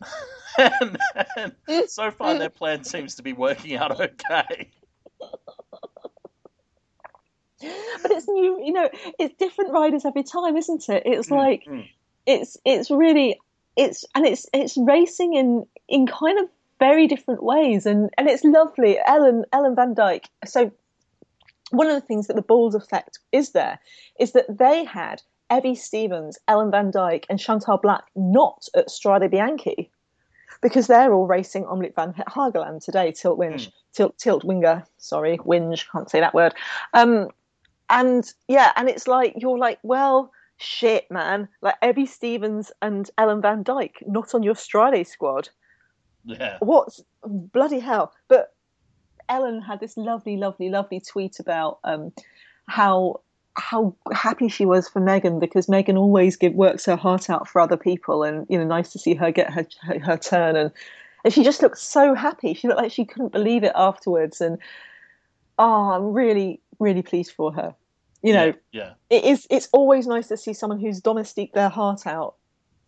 [0.58, 0.96] and,
[1.36, 1.52] and
[1.90, 4.70] so far their plan seems to be working out okay.
[7.60, 8.88] But it's new, you know.
[9.18, 11.02] It's different riders every time, isn't it?
[11.06, 11.88] It's mm, like, mm.
[12.26, 13.38] it's it's really
[13.76, 16.48] it's and it's it's racing in in kind of
[16.78, 20.70] very different ways and and it's lovely ellen ellen van dijk so
[21.70, 23.78] one of the things that the Boels effect is there
[24.18, 29.30] is that they had Evie Stevens, Ellen Van Dijk, and Chantal Blaak not at Strade
[29.30, 29.88] Bianche
[30.62, 33.72] because they're all racing Omloop van Hageland today, Tilt Winge, mm.
[33.92, 36.54] Tilt Tilt Winger, sorry, Winge, can't say that word.
[36.94, 37.28] Um,
[37.90, 41.48] and yeah, and it's like you're like, well, shit, man.
[41.60, 45.48] Like Evie Stevens and Ellen Van Dijk, not on your Strade squad.
[46.24, 46.58] Yeah.
[46.60, 48.12] What's bloody hell?
[48.28, 48.54] But
[49.28, 52.12] Ellen had this lovely, lovely, lovely tweet about um,
[52.66, 53.20] how
[53.56, 57.60] how happy she was for Megan because Megan always give, works her heart out for
[57.60, 60.70] other people, and you know, nice to see her get her her, her turn, and
[61.24, 62.54] and she just looked so happy.
[62.54, 64.58] She looked like she couldn't believe it afterwards, and
[65.58, 67.74] oh, I'm really, really pleased for her
[68.24, 69.18] you know, yeah, yeah.
[69.18, 69.46] it is.
[69.50, 72.36] It's always nice to see someone who's domestique their heart out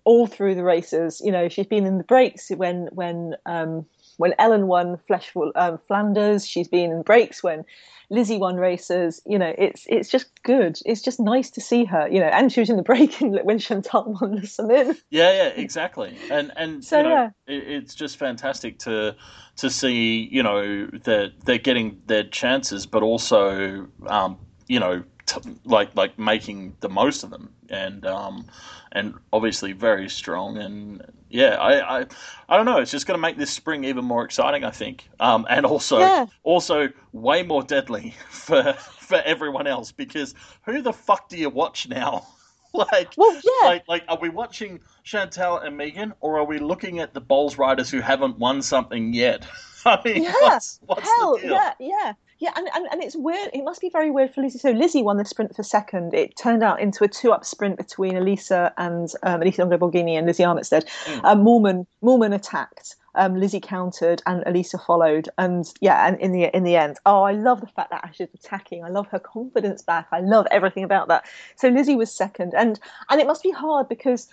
[0.05, 1.21] all through the races.
[1.23, 3.85] You know, she's been in the breaks when when um,
[4.17, 6.47] when Ellen won Flèche um, Flanders.
[6.47, 7.65] She's been in breaks when
[8.09, 9.21] Lizzie won races.
[9.27, 10.79] You know, it's it's just good.
[10.87, 12.09] It's just nice to see her.
[12.09, 14.97] You know, and she was in the break when Chantal won the summit.
[15.11, 16.17] Yeah, yeah, exactly.
[16.31, 17.55] And and so, you know, yeah.
[17.55, 19.17] it, it's just fantastic to
[19.57, 20.29] to see.
[20.33, 26.19] You know that they're getting their chances, but also um, you know t- like like
[26.19, 28.47] making the most of them, and um,
[28.93, 30.57] and obviously very strong.
[30.59, 32.07] And yeah, I I,
[32.49, 32.79] I don't know.
[32.79, 35.09] It's just going to make this spring even more exciting, I think.
[35.21, 36.27] Um, and also yeah.
[36.43, 41.89] also way more deadly for for everyone else because who the fuck do you watch
[41.89, 42.27] now?
[42.73, 43.69] like, well, yeah.
[43.69, 47.57] like, like, are we watching Chantal and Megan, or are we looking at the Boels
[47.59, 49.47] riders who haven't won something yet?
[49.87, 51.53] I mean, Yeah, what's, what's Hell, the deal?
[51.53, 52.13] yeah, yeah.
[52.39, 53.51] Yeah, and, and, and it's weird.
[53.55, 54.59] It must be very weird for Lizzie.
[54.59, 56.13] So Lizzie won the sprint for second.
[56.13, 60.27] It turned out into a two-up sprint between Elisa and um, Elisa Longo Borghini and
[60.27, 60.87] Lizzie Armitstead.
[61.07, 61.25] Mm.
[61.25, 62.97] Um, Moolman Moolman attacked.
[63.15, 67.23] Um, Lizzie countered and Elisa followed, and yeah, and in the in the end, oh,
[67.23, 68.85] I love the fact that Ashley's attacking.
[68.85, 70.07] I love her confidence back.
[70.13, 71.25] I love everything about that.
[71.57, 72.79] So Lizzie was second, and
[73.09, 74.29] and it must be hard because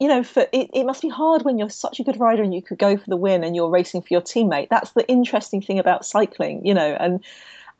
[0.00, 2.52] you know, for it, it must be hard when you're such a good rider and
[2.52, 4.68] you could go for the win and you're racing for your teammate.
[4.68, 7.24] That's the interesting thing about cycling, you know, and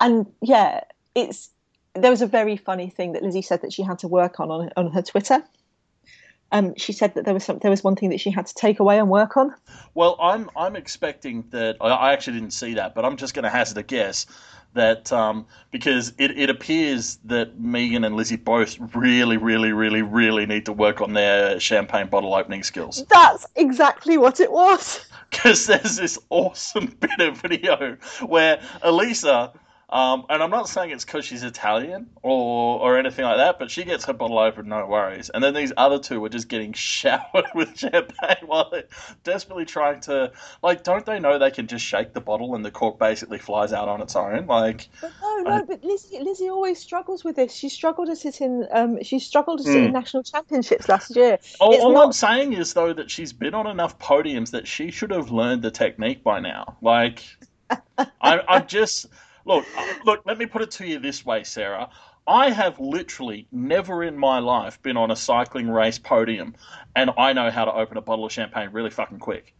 [0.01, 0.85] and yeah,
[1.15, 1.51] it's
[1.95, 4.51] there was a very funny thing that Lizzie said that she had to work on
[4.51, 5.43] on, on her Twitter.
[6.53, 8.55] Um, she said that there was some there was one thing that she had to
[8.55, 9.53] take away and work on.
[9.95, 11.77] Well, I'm I'm expecting that.
[11.81, 14.27] I, I actually didn't see that, but I'm just going to hazard a guess
[14.75, 20.47] that um, because it, it appears that Megan and Lizzie both really, really, really, really
[20.47, 23.05] need to work on their champagne bottle opening skills.
[23.09, 25.01] That's exactly what it was.
[25.31, 29.53] Because there's this awesome bit of video where Elisa,
[29.91, 33.71] um, and I'm not saying it's because she's Italian or or anything like that, but
[33.71, 35.31] she gets her bottle open, no worries.
[35.31, 38.85] And then these other two are just getting showered with champagne while they're
[39.23, 40.33] desperately trying to,
[40.63, 43.73] like, don't they know they can just shake the bottle and the cork basically flies
[43.73, 44.47] out on its own?
[44.47, 47.55] Like, But no, no, I- but Lizzie, Lizzie always struggles with this.
[47.55, 49.93] She struggled to sit in, um, she struggled to sit in Mm.
[49.93, 51.39] national championships last year.
[51.61, 54.91] all, all not- I'm saying is though that she's been on enough podiums that she
[54.91, 56.77] should have learned the technique by now.
[56.83, 57.23] Like,
[58.21, 59.07] I, I just
[59.45, 60.23] look, uh, look.
[60.25, 61.91] Let me put it to you this way, Sarah.
[62.27, 66.55] I have literally never in my life been on a cycling race podium,
[66.97, 69.55] and I know how to open a bottle of champagne really fucking quick.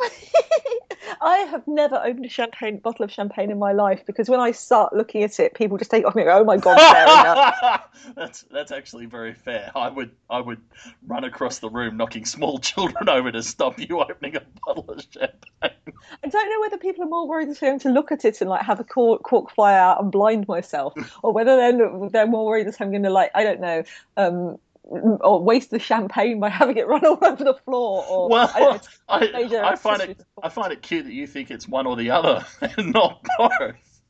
[1.20, 4.50] I have never opened a champagne bottle of champagne in my life because when I
[4.50, 7.84] start looking at it, people just take off me "Oh my god, Sarah!"
[8.16, 9.70] that's that's actually very fair.
[9.74, 10.60] I would I would
[11.06, 15.06] run across the room knocking small children over to stop you opening a bottle of
[15.10, 15.94] champagne.
[16.24, 18.40] I don't know whether people are more worried that I'm going to look at it
[18.40, 22.26] and like have a cork, cork fly out and blind myself, or whether they're they're
[22.26, 23.82] more worried that I'm going to like I don't know.
[24.16, 28.80] Um, or waste the champagne by having it run all over the floor, or Well,
[29.08, 31.96] I I, I find it I find it cute that you think it's one or
[31.96, 34.02] the other and not both.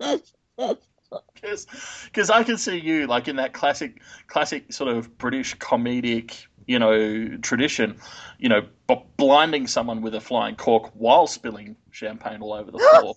[1.40, 6.78] Because I can see you like in that classic classic sort of British comedic you
[6.78, 7.96] know tradition,
[8.38, 12.78] you know, b- blinding someone with a flying cork while spilling champagne all over the
[12.78, 13.14] floor.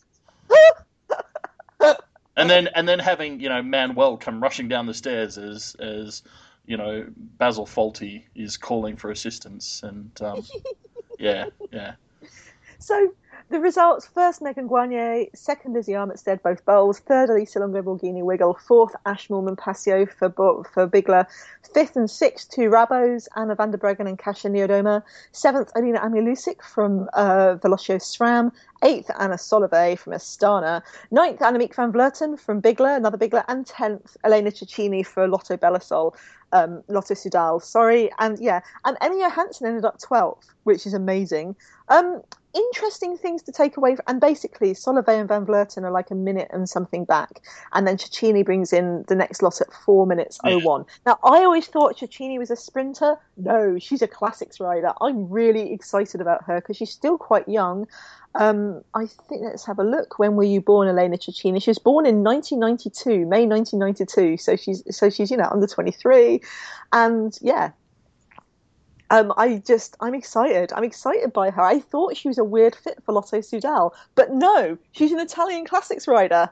[2.35, 6.21] And then, and then having you know Manuel come rushing down the stairs as as
[6.67, 7.07] you know
[7.39, 10.45] Basil Fawlty is calling for assistance, and um,
[11.19, 11.93] yeah, yeah.
[12.79, 13.13] So
[13.49, 16.99] the results: first Megan Guarnier, second Lizzie Armitstead, both Boels.
[16.99, 18.55] Third Elisa Longo Borghini Wiggle.
[18.55, 20.29] Fourth Ash Moolman Pasio for
[20.73, 21.25] for Bigla.
[21.73, 25.01] Fifth and sixth two Rabos, Anna van der Breggen and Kasia Niewiadoma.
[25.31, 28.51] Seventh Alina Amialiusik from uh, Velocio SRAM.
[28.83, 30.81] Eighth Anna Solovey from Astana.
[31.11, 36.15] Ninth Annemiek van Vleuten from Bigla, another Bigla, and tenth Elena Cecchini for Lotto Belisol.
[36.53, 41.57] Um, Lotto Soudal, sorry, and yeah, and Emmy Johansson ended up 12th, which is amazing.
[41.89, 42.21] Um,
[42.57, 46.49] interesting things to take away, and basically, Solovey and Van Vleuten are like a minute
[46.51, 47.41] and something back,
[47.73, 50.85] and then Cecchini brings in the next lot at four minutes oh one.
[51.05, 53.17] Now, I always thought Cecchini was a sprinter.
[53.37, 54.93] No, she's a classics rider.
[55.01, 57.87] I'm really excited about her because she's still quite young.
[58.35, 60.19] Um, I think let's have a look.
[60.19, 61.61] When were you born, Elena Cecchini?
[61.61, 64.37] She was born in 1992, May 1992.
[64.37, 66.41] So she's so she's you know under 23,
[66.91, 67.71] and yeah.
[69.09, 70.73] Um, I just I'm excited.
[70.73, 71.61] I'm excited by her.
[71.61, 75.65] I thought she was a weird fit for Lotto Soudal, but no, she's an Italian
[75.65, 76.49] classics rider.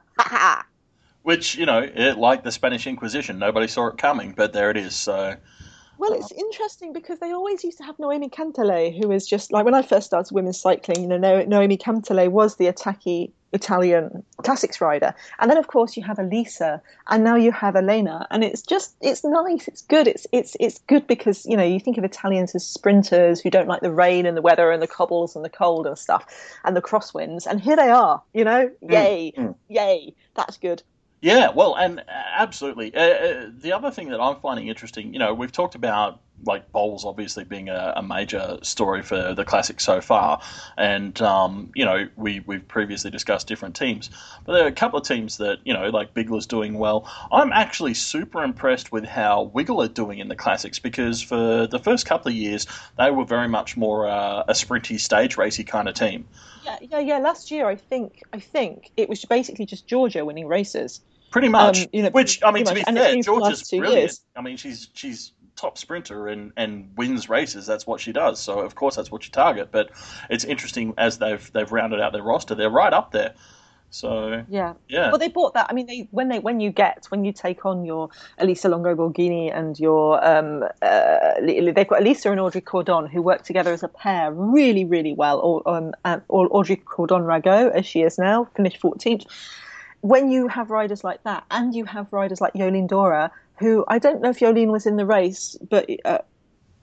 [1.24, 4.78] Which you know, it, like the Spanish Inquisition, nobody saw it coming, but there it
[4.78, 4.96] is.
[4.96, 5.36] So
[5.98, 9.66] Well, it's interesting because they always used to have Noemi Cantele, who was just like
[9.66, 11.02] when I first started women's cycling.
[11.02, 15.96] You know, No- Noemi Cantele was the attacky Italian classics rider, and then of course
[15.96, 20.08] you have Elisa, and now you have Elena, and it's just it's nice, it's good,
[20.08, 23.68] it's it's it's good because you know you think of Italians as sprinters who don't
[23.68, 26.26] like the rain and the weather and the cobbles and the cold and stuff
[26.66, 29.56] and the crosswinds, and here they are, you know, yay, mm.
[29.70, 30.84] yay, that's good.
[31.22, 32.94] Yeah, well, and uh, absolutely.
[32.94, 36.72] Uh, uh, the other thing that I'm finding interesting, you know, we've talked about like
[36.72, 40.42] Boels obviously being a, a major story for the classic so far,
[40.78, 44.10] and um, you know we we've previously discussed different teams,
[44.46, 47.10] but there are a couple of teams that you know like Bigla's doing well.
[47.32, 51.80] I'm actually super impressed with how Wiggle are doing in the classics because for the
[51.80, 52.68] first couple of years
[52.98, 56.28] they were very much more uh, a sprinty stage racy kind of team.
[56.66, 57.18] Yeah, yeah, yeah.
[57.20, 61.02] Last year, I think I think it was basically just Georgia winning races.
[61.32, 61.82] Pretty much.
[61.82, 63.96] Um, you know, Which I mean, to be much, fair, been for the Georgia's brilliant.
[63.96, 64.22] years.
[64.36, 67.66] I mean, she's she's top sprinter and, and wins races.
[67.66, 68.40] That's what she does.
[68.40, 69.70] So of course that's what you target.
[69.72, 69.92] But
[70.30, 72.56] it's interesting as they've they've rounded out their roster.
[72.56, 73.34] They're right up there.
[73.92, 75.10] So yeah, yeah.
[75.10, 75.68] Well, they bought that.
[75.70, 78.94] I mean, they when they when you get when you take on your Elisa Longo
[78.94, 83.84] Borghini and your um, uh, they've got Elisa and Audrey Cordon who work together as
[83.84, 85.40] a pair really really well.
[85.40, 85.94] Or um,
[86.28, 89.26] or Audrey Cordon Rago as she is now finished fourteenth.
[90.02, 94.00] When you have riders like that, and you have riders like Jolien D'Hoore, who I
[94.00, 96.20] don't know if Jolien was in the race, but uh,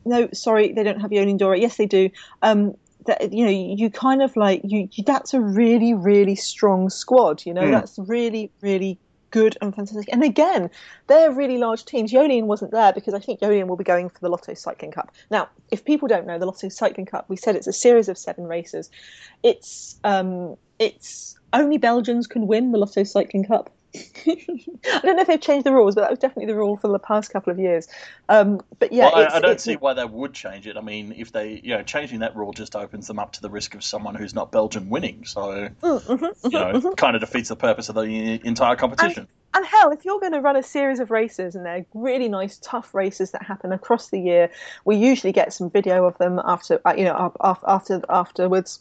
[0.05, 1.61] no, sorry, they don't have Jolien D'Hoore.
[1.61, 2.11] Yes, they do.
[2.43, 2.75] Um,
[3.07, 7.45] that you know you kind of like you, you, that's a really really strong squad
[7.45, 7.71] you know mm.
[7.73, 8.99] that's really really
[9.31, 10.71] good and fantastic and again
[11.07, 14.19] they're really large teams Jolien wasn't there because I think Jolien will be going for
[14.21, 17.57] the Lotto Cycling Cup now if people don't know the Lotto Cycling Cup we said
[17.57, 18.91] it's a series of seven races
[19.43, 23.71] it's um it's only Belgians can win the Lotto Cycling Cup
[24.27, 26.89] I don't know if they've changed the rules, but that was definitely the rule for
[26.89, 27.89] the past couple of years.
[28.31, 30.79] Um, but yeah, well, I, I, don't see why they would change it.
[30.79, 33.51] I mean, if they, you know, changing that rule just opens them up to the
[33.51, 35.27] risk of someone who's not Belgian winning.
[35.27, 36.95] So, mm, mm-hmm, you know, mm-hmm.
[36.95, 39.29] kind of defeats the purpose of the entire competition.
[39.55, 42.29] And, and hell, if you're going to run a series of races and they're really
[42.29, 44.51] nice, tough races that happen across the year,
[44.87, 47.35] we usually get some video of them after, uh, you know,
[47.67, 48.81] after afterwards.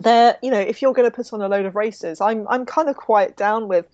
[0.00, 2.64] There, you know, if you're going to put on a load of races, I'm I'm
[2.64, 3.86] kind of quite down with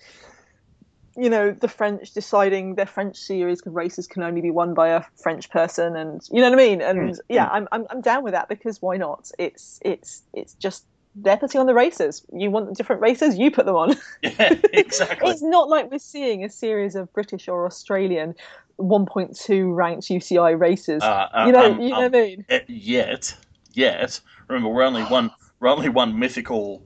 [1.19, 5.03] you know the French deciding their French series races can only be won by a
[5.17, 6.81] French person, and you know what I mean.
[6.81, 7.19] And mm.
[7.29, 9.31] yeah, I'm, I'm I'm down with that because why not?
[9.39, 10.85] It's it's it's just
[11.17, 12.25] they're putting on the races.
[12.33, 13.97] You want different races, you put them on.
[14.23, 15.31] Yeah, exactly.
[15.31, 18.35] it's not like we're seeing a series of British or Australian
[18.79, 21.03] 1.2 ranked UCI races.
[21.03, 22.45] Uh, uh, you know, um, you know um, what I mean?
[22.49, 23.37] Eh, yet,
[23.73, 24.21] yet.
[24.47, 25.31] Remember, we're only one.
[25.61, 26.85] We're only one mythical,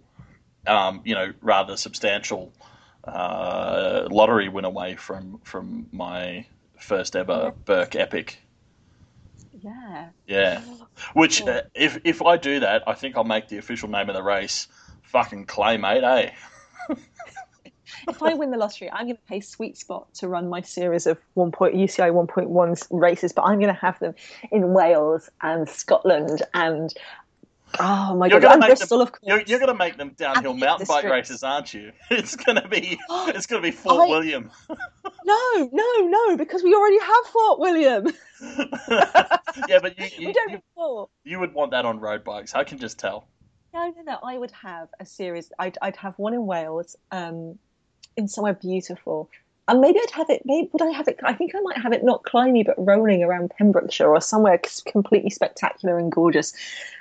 [0.66, 2.53] um, you know, rather substantial
[3.05, 6.46] uh, lottery win away from from my
[6.78, 8.38] first ever Burke Epic.
[9.61, 10.09] Yeah.
[10.26, 10.61] Yeah.
[11.14, 14.14] Which, uh, if if I do that, I think I'll make the official name of
[14.14, 14.66] the race
[15.03, 16.30] fucking Claymate, eh?
[18.09, 21.07] if I win the lottery, I'm going to pay Sweet Spot to run my series
[21.07, 24.14] of one point UCI 1.1 races, but I'm going to have them
[24.50, 26.92] in Wales and Scotland and
[27.81, 28.61] Oh my you're god!
[28.61, 29.23] Gonna Bristol, them, of course.
[29.27, 31.93] You're, you're going to make them downhill mountain bike races, aren't you?
[32.11, 34.51] It's going to be it's going to be Fort I, William.
[35.25, 38.07] no, no, no, because we already have Fort William.
[39.68, 42.55] yeah, but you you, you, you, would want that on road bikes.
[42.55, 43.29] I can just tell.
[43.73, 44.18] No, no, no.
[44.23, 45.51] I would have a series.
[45.59, 47.59] I'd I'd have one in Wales, um,
[48.16, 49.31] in somewhere beautiful,
[49.73, 50.43] and maybe I'd have it.
[50.45, 51.18] Maybe would I have it?
[51.25, 55.31] I think I might have it not climby, but rolling around Pembrokeshire or somewhere completely
[55.31, 56.53] spectacular and gorgeous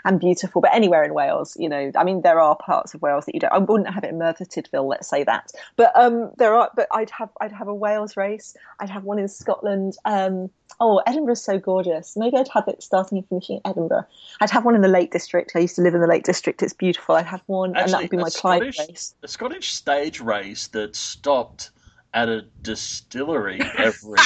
[0.06, 0.62] and beautiful.
[0.62, 3.42] But anywhere in Wales, you know, I mean, there are parts of Wales that you
[3.42, 3.52] don't.
[3.52, 5.52] I wouldn't have it in Merthyr Tydfil, let's say that.
[5.76, 6.72] But um, there are.
[6.74, 7.30] But I'd have.
[7.42, 8.56] I'd have a Wales race.
[8.80, 9.98] I'd have one in Scotland.
[10.06, 10.50] Um,
[10.80, 12.16] oh, Edinburgh's so gorgeous.
[12.16, 14.06] Maybe I'd have it starting and finishing in Edinburgh.
[14.40, 15.52] I'd have one in the Lake District.
[15.56, 16.64] I used to live in the Lake District.
[16.64, 17.16] It's beautiful.
[17.16, 19.14] I'd have one, Actually, and that would be my Clyde race.
[19.24, 21.72] A Scottish stage race that stopped
[22.14, 24.18] at a distillery every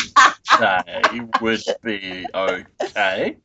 [0.59, 3.37] day would be okay.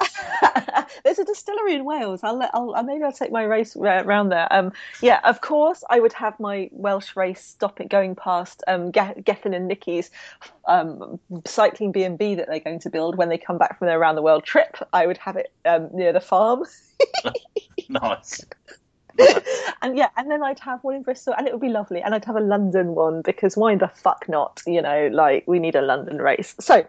[1.04, 2.20] There's a distillery in Wales.
[2.22, 4.46] I'll, I'll maybe I'll take my race around there.
[4.50, 8.90] Um, yeah, of course, I would have my Welsh race stop it going past um,
[8.90, 10.10] Gethin and Nicky's
[10.66, 13.86] um, cycling B and B that they're going to build when they come back from
[13.86, 14.76] their around the world trip.
[14.92, 16.64] I would have it um, near the farm.
[17.88, 18.44] nice.
[19.82, 22.02] and yeah, and then I'd have one in Bristol, and it would be lovely.
[22.02, 24.62] And I'd have a London one because why the fuck not?
[24.66, 26.54] You know, like we need a London race.
[26.60, 26.86] So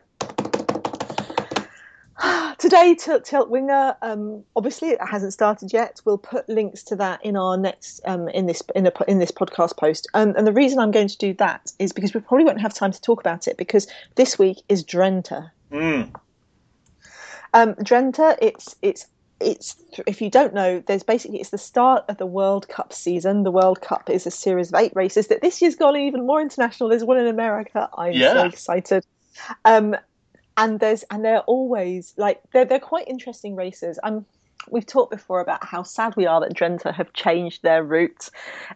[2.57, 3.95] today, Tilt Tilt Winger.
[4.01, 6.01] Um, obviously, it hasn't started yet.
[6.05, 9.31] We'll put links to that in our next um, in this in, a, in this
[9.31, 10.07] podcast post.
[10.13, 12.73] Um, and the reason I'm going to do that is because we probably won't have
[12.73, 15.51] time to talk about it because this week is Drenthe.
[15.71, 16.15] Mm.
[17.53, 19.07] Um, Drenthe, it's it's
[19.39, 19.75] it's
[20.07, 23.43] if you don't know, there's basically it's the start of the World Cup season.
[23.43, 26.41] The World Cup is a series of eight races that this year's gone even more
[26.41, 26.89] international.
[26.89, 27.89] There's one in America.
[27.97, 28.33] I'm yeah.
[28.33, 29.05] so excited.
[29.65, 29.95] Um,
[30.57, 33.99] and there's and they're always like they're they're quite interesting races.
[34.03, 34.25] I'm
[34.69, 38.29] we've talked before about how sad we are that Drenthe have changed their route.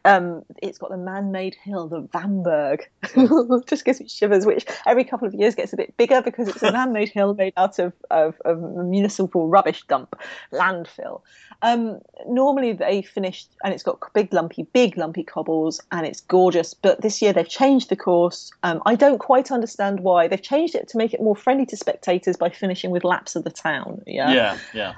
[0.05, 2.89] Um, it's got the man-made hill, the Vamberg,
[3.67, 4.45] just gives me shivers.
[4.45, 7.53] Which every couple of years gets a bit bigger because it's a man-made hill made
[7.57, 10.15] out of, of, of a municipal rubbish dump,
[10.51, 11.21] landfill.
[11.61, 16.73] Um, normally they finish, and it's got big lumpy, big lumpy cobbles, and it's gorgeous.
[16.73, 18.51] But this year they've changed the course.
[18.63, 20.27] Um, I don't quite understand why.
[20.27, 23.43] They've changed it to make it more friendly to spectators by finishing with laps of
[23.43, 24.01] the town.
[24.07, 24.93] Yeah, yeah, yeah.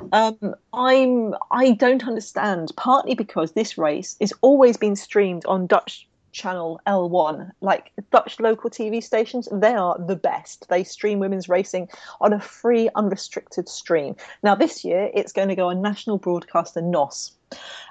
[0.82, 2.72] I'm I don't understand.
[2.76, 8.70] Partly because this race is always been streamed on Dutch channel L1, like Dutch local
[8.70, 10.68] TV stations, they are the best.
[10.70, 14.16] They stream women's racing on a free, unrestricted stream.
[14.44, 17.34] Now, this year, it's going to go on national broadcaster NOS.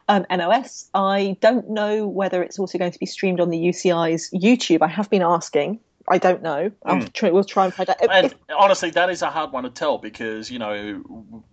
[0.09, 0.89] Um, NOS.
[0.95, 4.83] I don't know whether it's also going to be streamed on the UCI's YouTube.
[4.83, 5.81] I have been asking.
[6.09, 6.73] I don't know.
[6.87, 7.13] Mm.
[7.13, 7.97] Try, we'll try and find out.
[8.01, 11.45] And if, honestly, that is a hard one to tell because you know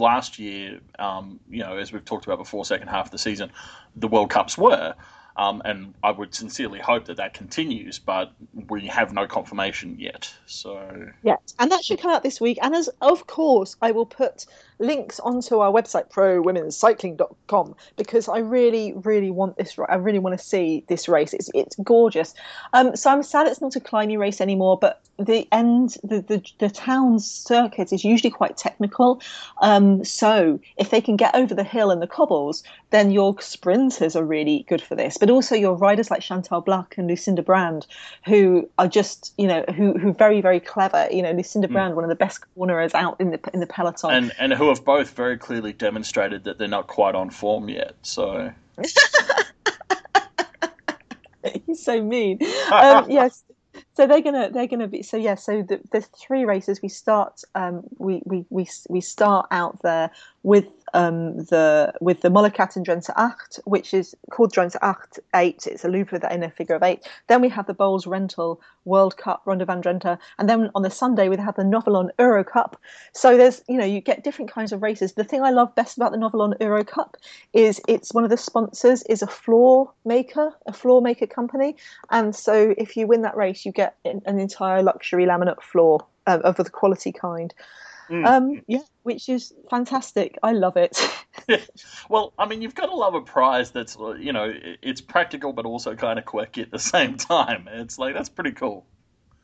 [0.00, 3.50] last year, um, you know, as we've talked about before, second half of the season,
[3.96, 4.94] the World Cups were.
[5.36, 8.32] Um, and I would sincerely hope that that continues, but
[8.68, 10.32] we have no confirmation yet.
[10.46, 12.58] So yes, and that should come out this week.
[12.60, 14.46] And as of course, I will put
[14.80, 19.78] links onto our website prowomenscycling.com because I really, really want this.
[19.88, 21.32] I really want to see this race.
[21.32, 22.34] It's it's gorgeous.
[22.72, 26.42] Um, so I'm sad it's not a climbing race anymore, but the end, the the,
[26.58, 29.20] the town's circuit is usually quite technical.
[29.60, 34.16] Um, so if they can get over the hill and the cobbles, then your sprinters
[34.16, 35.18] are really good for this.
[35.18, 37.86] But also your riders like Chantal Blaak and Lucinda Brand,
[38.24, 41.06] who are just you know who who very very clever.
[41.10, 41.72] You know Lucinda mm.
[41.72, 44.69] Brand, one of the best cornerers out in the in the peloton, and and who
[44.70, 47.94] have both very clearly demonstrated that they're not quite on form yet.
[48.02, 48.52] So.
[51.66, 52.38] He's so mean.
[52.72, 53.42] Um, yes,
[53.94, 55.34] so they're gonna they're gonna be so yeah.
[55.34, 60.10] So the, the three races we start um, we, we we we start out there
[60.42, 65.66] with um, the with the Mollekat and Drenthe Acht, which is called Drenthe Acht Eight.
[65.66, 67.08] It's a loop with in a figure of eight.
[67.28, 70.90] Then we have the Boels Rental World Cup Ronde van Drenthe, and then on the
[70.90, 72.80] Sunday we have the Novilon Euro Cup.
[73.12, 75.14] So there's you know you get different kinds of races.
[75.14, 77.16] The thing I love best about the Novilon Euro Cup
[77.52, 81.76] is it's one of the sponsors is a floor maker, a floor maker company,
[82.10, 86.38] and so if you win that race, you get an entire luxury laminate floor uh,
[86.44, 87.54] of the quality kind.
[88.10, 88.26] Mm.
[88.26, 90.36] Um, yeah, which is fantastic.
[90.42, 90.98] I love it.
[92.08, 94.52] well, I mean, you've got to love a prize that's you know
[94.82, 97.68] it's practical but also kind of quirky at the same time.
[97.70, 98.84] It's like that's pretty cool.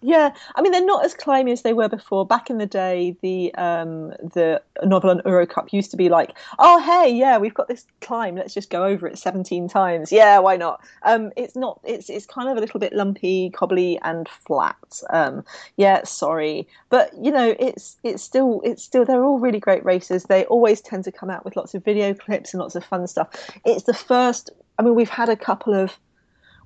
[0.06, 2.24] Yeah, I mean they're not as climby as they were before.
[2.24, 6.78] Back in the day, the um, the Novilon Euro Cup used to be like, oh
[6.80, 10.12] hey, yeah, we've got this climb, let's just go over it seventeen times.
[10.12, 10.80] Yeah, why not?
[11.02, 11.80] Um, it's not.
[11.82, 14.76] It's it's kind of a little bit lumpy, cobbly, and flat.
[15.10, 15.44] Um,
[15.76, 20.22] yeah, sorry, but you know, it's it's still it's still they're all really great races.
[20.22, 23.08] They always tend to come out with lots of video clips and lots of fun
[23.08, 23.28] stuff.
[23.64, 24.50] It's the first.
[24.78, 25.98] I mean, we've had a couple of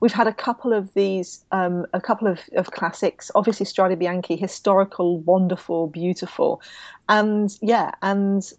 [0.01, 3.31] we've had a couple of these, um, a couple of, of classics.
[3.35, 6.61] Obviously, Strade Bianche, historical, wonderful, beautiful,
[7.09, 8.51] and yeah, and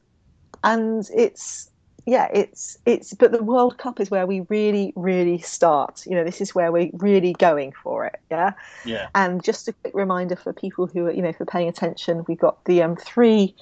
[0.63, 1.69] and it's
[2.05, 3.13] yeah, it's it's.
[3.13, 6.05] But the World Cup is where we really, really start.
[6.05, 8.19] You know, this is where we're really going for it.
[8.29, 8.53] Yeah.
[8.85, 9.09] Yeah.
[9.13, 12.39] And just a quick reminder for people who are, you know, for paying attention, we've
[12.39, 13.55] got the um, three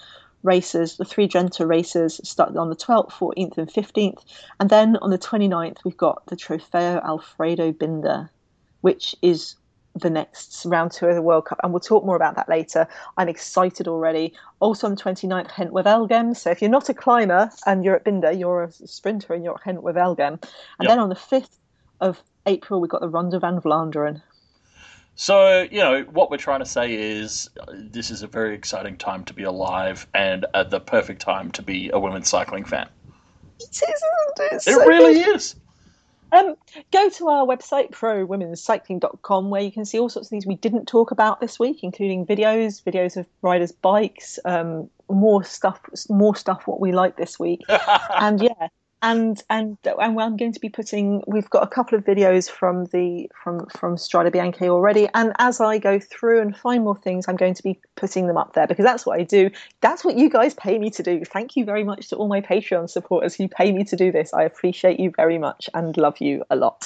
[0.43, 4.23] races, the three Drenthe races, start on the 12th, 14th, and 15th.
[4.59, 8.29] And then on the 29th, we've got the Trofeo Alfredo Binda,
[8.81, 9.55] which is
[9.95, 11.59] the next round two of the World Cup.
[11.63, 12.87] And we'll talk more about that later.
[13.17, 14.33] I'm excited already.
[14.59, 16.35] Also on the 29th, Wevelgem.
[16.35, 19.55] So if you're not a climber and you're at Binda, you're a sprinter and you're
[19.55, 20.33] at Hent Wevelgem.
[20.33, 20.41] And
[20.81, 20.89] yep.
[20.89, 21.57] then on the 5th
[21.99, 24.21] of April, we've got the Ronde van Vlaanderen.
[25.21, 28.95] So, you know, what we're trying to say is uh, this is a very exciting
[28.95, 32.87] time to be alive and uh, the perfect time to be a women's cycling fan.
[33.59, 34.53] It is, isn't it?
[34.53, 35.35] It's it so really good.
[35.35, 35.55] is.
[36.31, 36.55] Um,
[36.93, 40.85] go to our website, prowomenscycling.com, where you can see all sorts of things we didn't
[40.85, 46.65] talk about this week, including videos, videos of riders' bikes, um, more stuff, more stuff
[46.65, 47.59] what we like this week,
[48.15, 48.69] and yeah,
[49.01, 51.23] and and and I'm going to be putting.
[51.27, 55.61] We've got a couple of videos from the from from Strade Bianche already, and as
[55.61, 58.67] I go through and find more things, I'm going to be putting them up there
[58.67, 59.49] because that's what I do.
[59.81, 61.23] That's what you guys pay me to do.
[61.23, 64.33] Thank you very much to all my Patreon supporters who pay me to do this.
[64.33, 66.85] I appreciate you very much and love you a lot.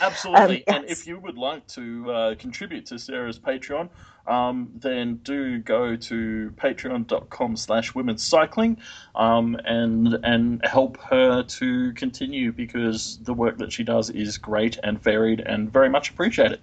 [0.00, 0.76] Absolutely, um, yes.
[0.76, 3.88] and if you would like to uh, contribute to Sarah's Patreon
[4.28, 8.78] um, then do go to patreon.com slash women's cycling
[9.14, 14.78] um, and and help her to continue because the work that she does is great
[14.82, 16.60] and varied and very much appreciated.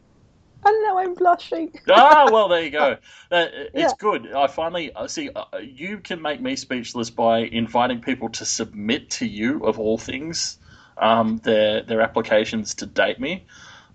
[0.64, 1.72] And now I'm blushing.
[1.90, 2.98] ah, well, there you go.
[3.32, 3.92] Uh, it's yeah.
[3.98, 4.32] good.
[4.34, 5.32] I finally uh, see.
[5.36, 9.98] Uh, you can make me speechless by inviting people to submit to you, of all
[9.98, 10.60] things,
[11.00, 13.46] um, their their applications to date me.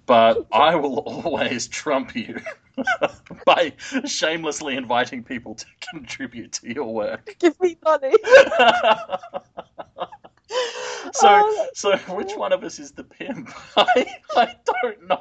[0.04, 2.40] But I will always trump you.
[3.46, 3.72] by
[4.06, 7.36] shamelessly inviting people to contribute to your work.
[7.38, 8.12] Give me money.
[11.12, 13.50] so, oh, so which one of us is the pimp?
[13.76, 14.06] I,
[14.36, 15.18] I don't know.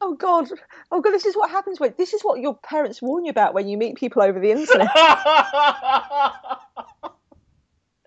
[0.00, 0.48] Oh God!
[0.90, 1.12] Oh God!
[1.12, 3.78] This is what happens when this is what your parents warn you about when you
[3.78, 4.88] meet people over the internet.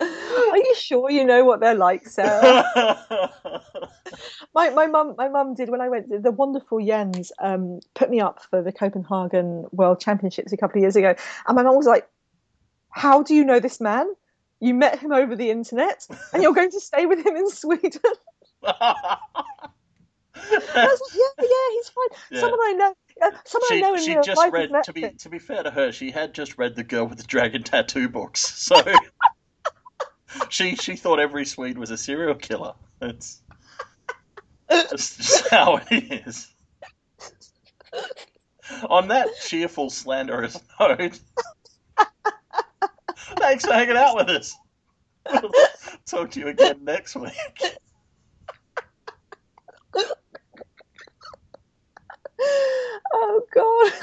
[0.05, 2.63] Are you sure you know what they're like, Sarah?
[4.53, 8.19] my my mum my mum did when I went the wonderful Jens um, put me
[8.19, 11.15] up for the Copenhagen World Championships a couple of years ago,
[11.47, 12.07] and my mum was like,
[12.89, 14.07] "How do you know this man?
[14.59, 18.01] You met him over the internet, and you're going to stay with him in Sweden."
[18.63, 19.17] I
[20.35, 22.07] was like, "Yeah, yeah, he's fine.
[22.31, 22.39] Yeah.
[22.41, 25.39] Someone I know." Uh, someone I know in she just read to be to be
[25.39, 28.41] fair to her, she had just read the girl with the dragon tattoo books.
[28.41, 28.75] So
[30.49, 32.73] she she thought every Swede was a serial killer.
[32.99, 33.41] That's
[34.71, 36.47] just, just how it is.
[38.89, 41.19] On that cheerful, slanderous note,
[43.39, 44.55] thanks for hanging out with us.
[45.31, 45.51] We'll
[46.07, 47.33] talk to you again next week.
[53.13, 53.93] Oh God.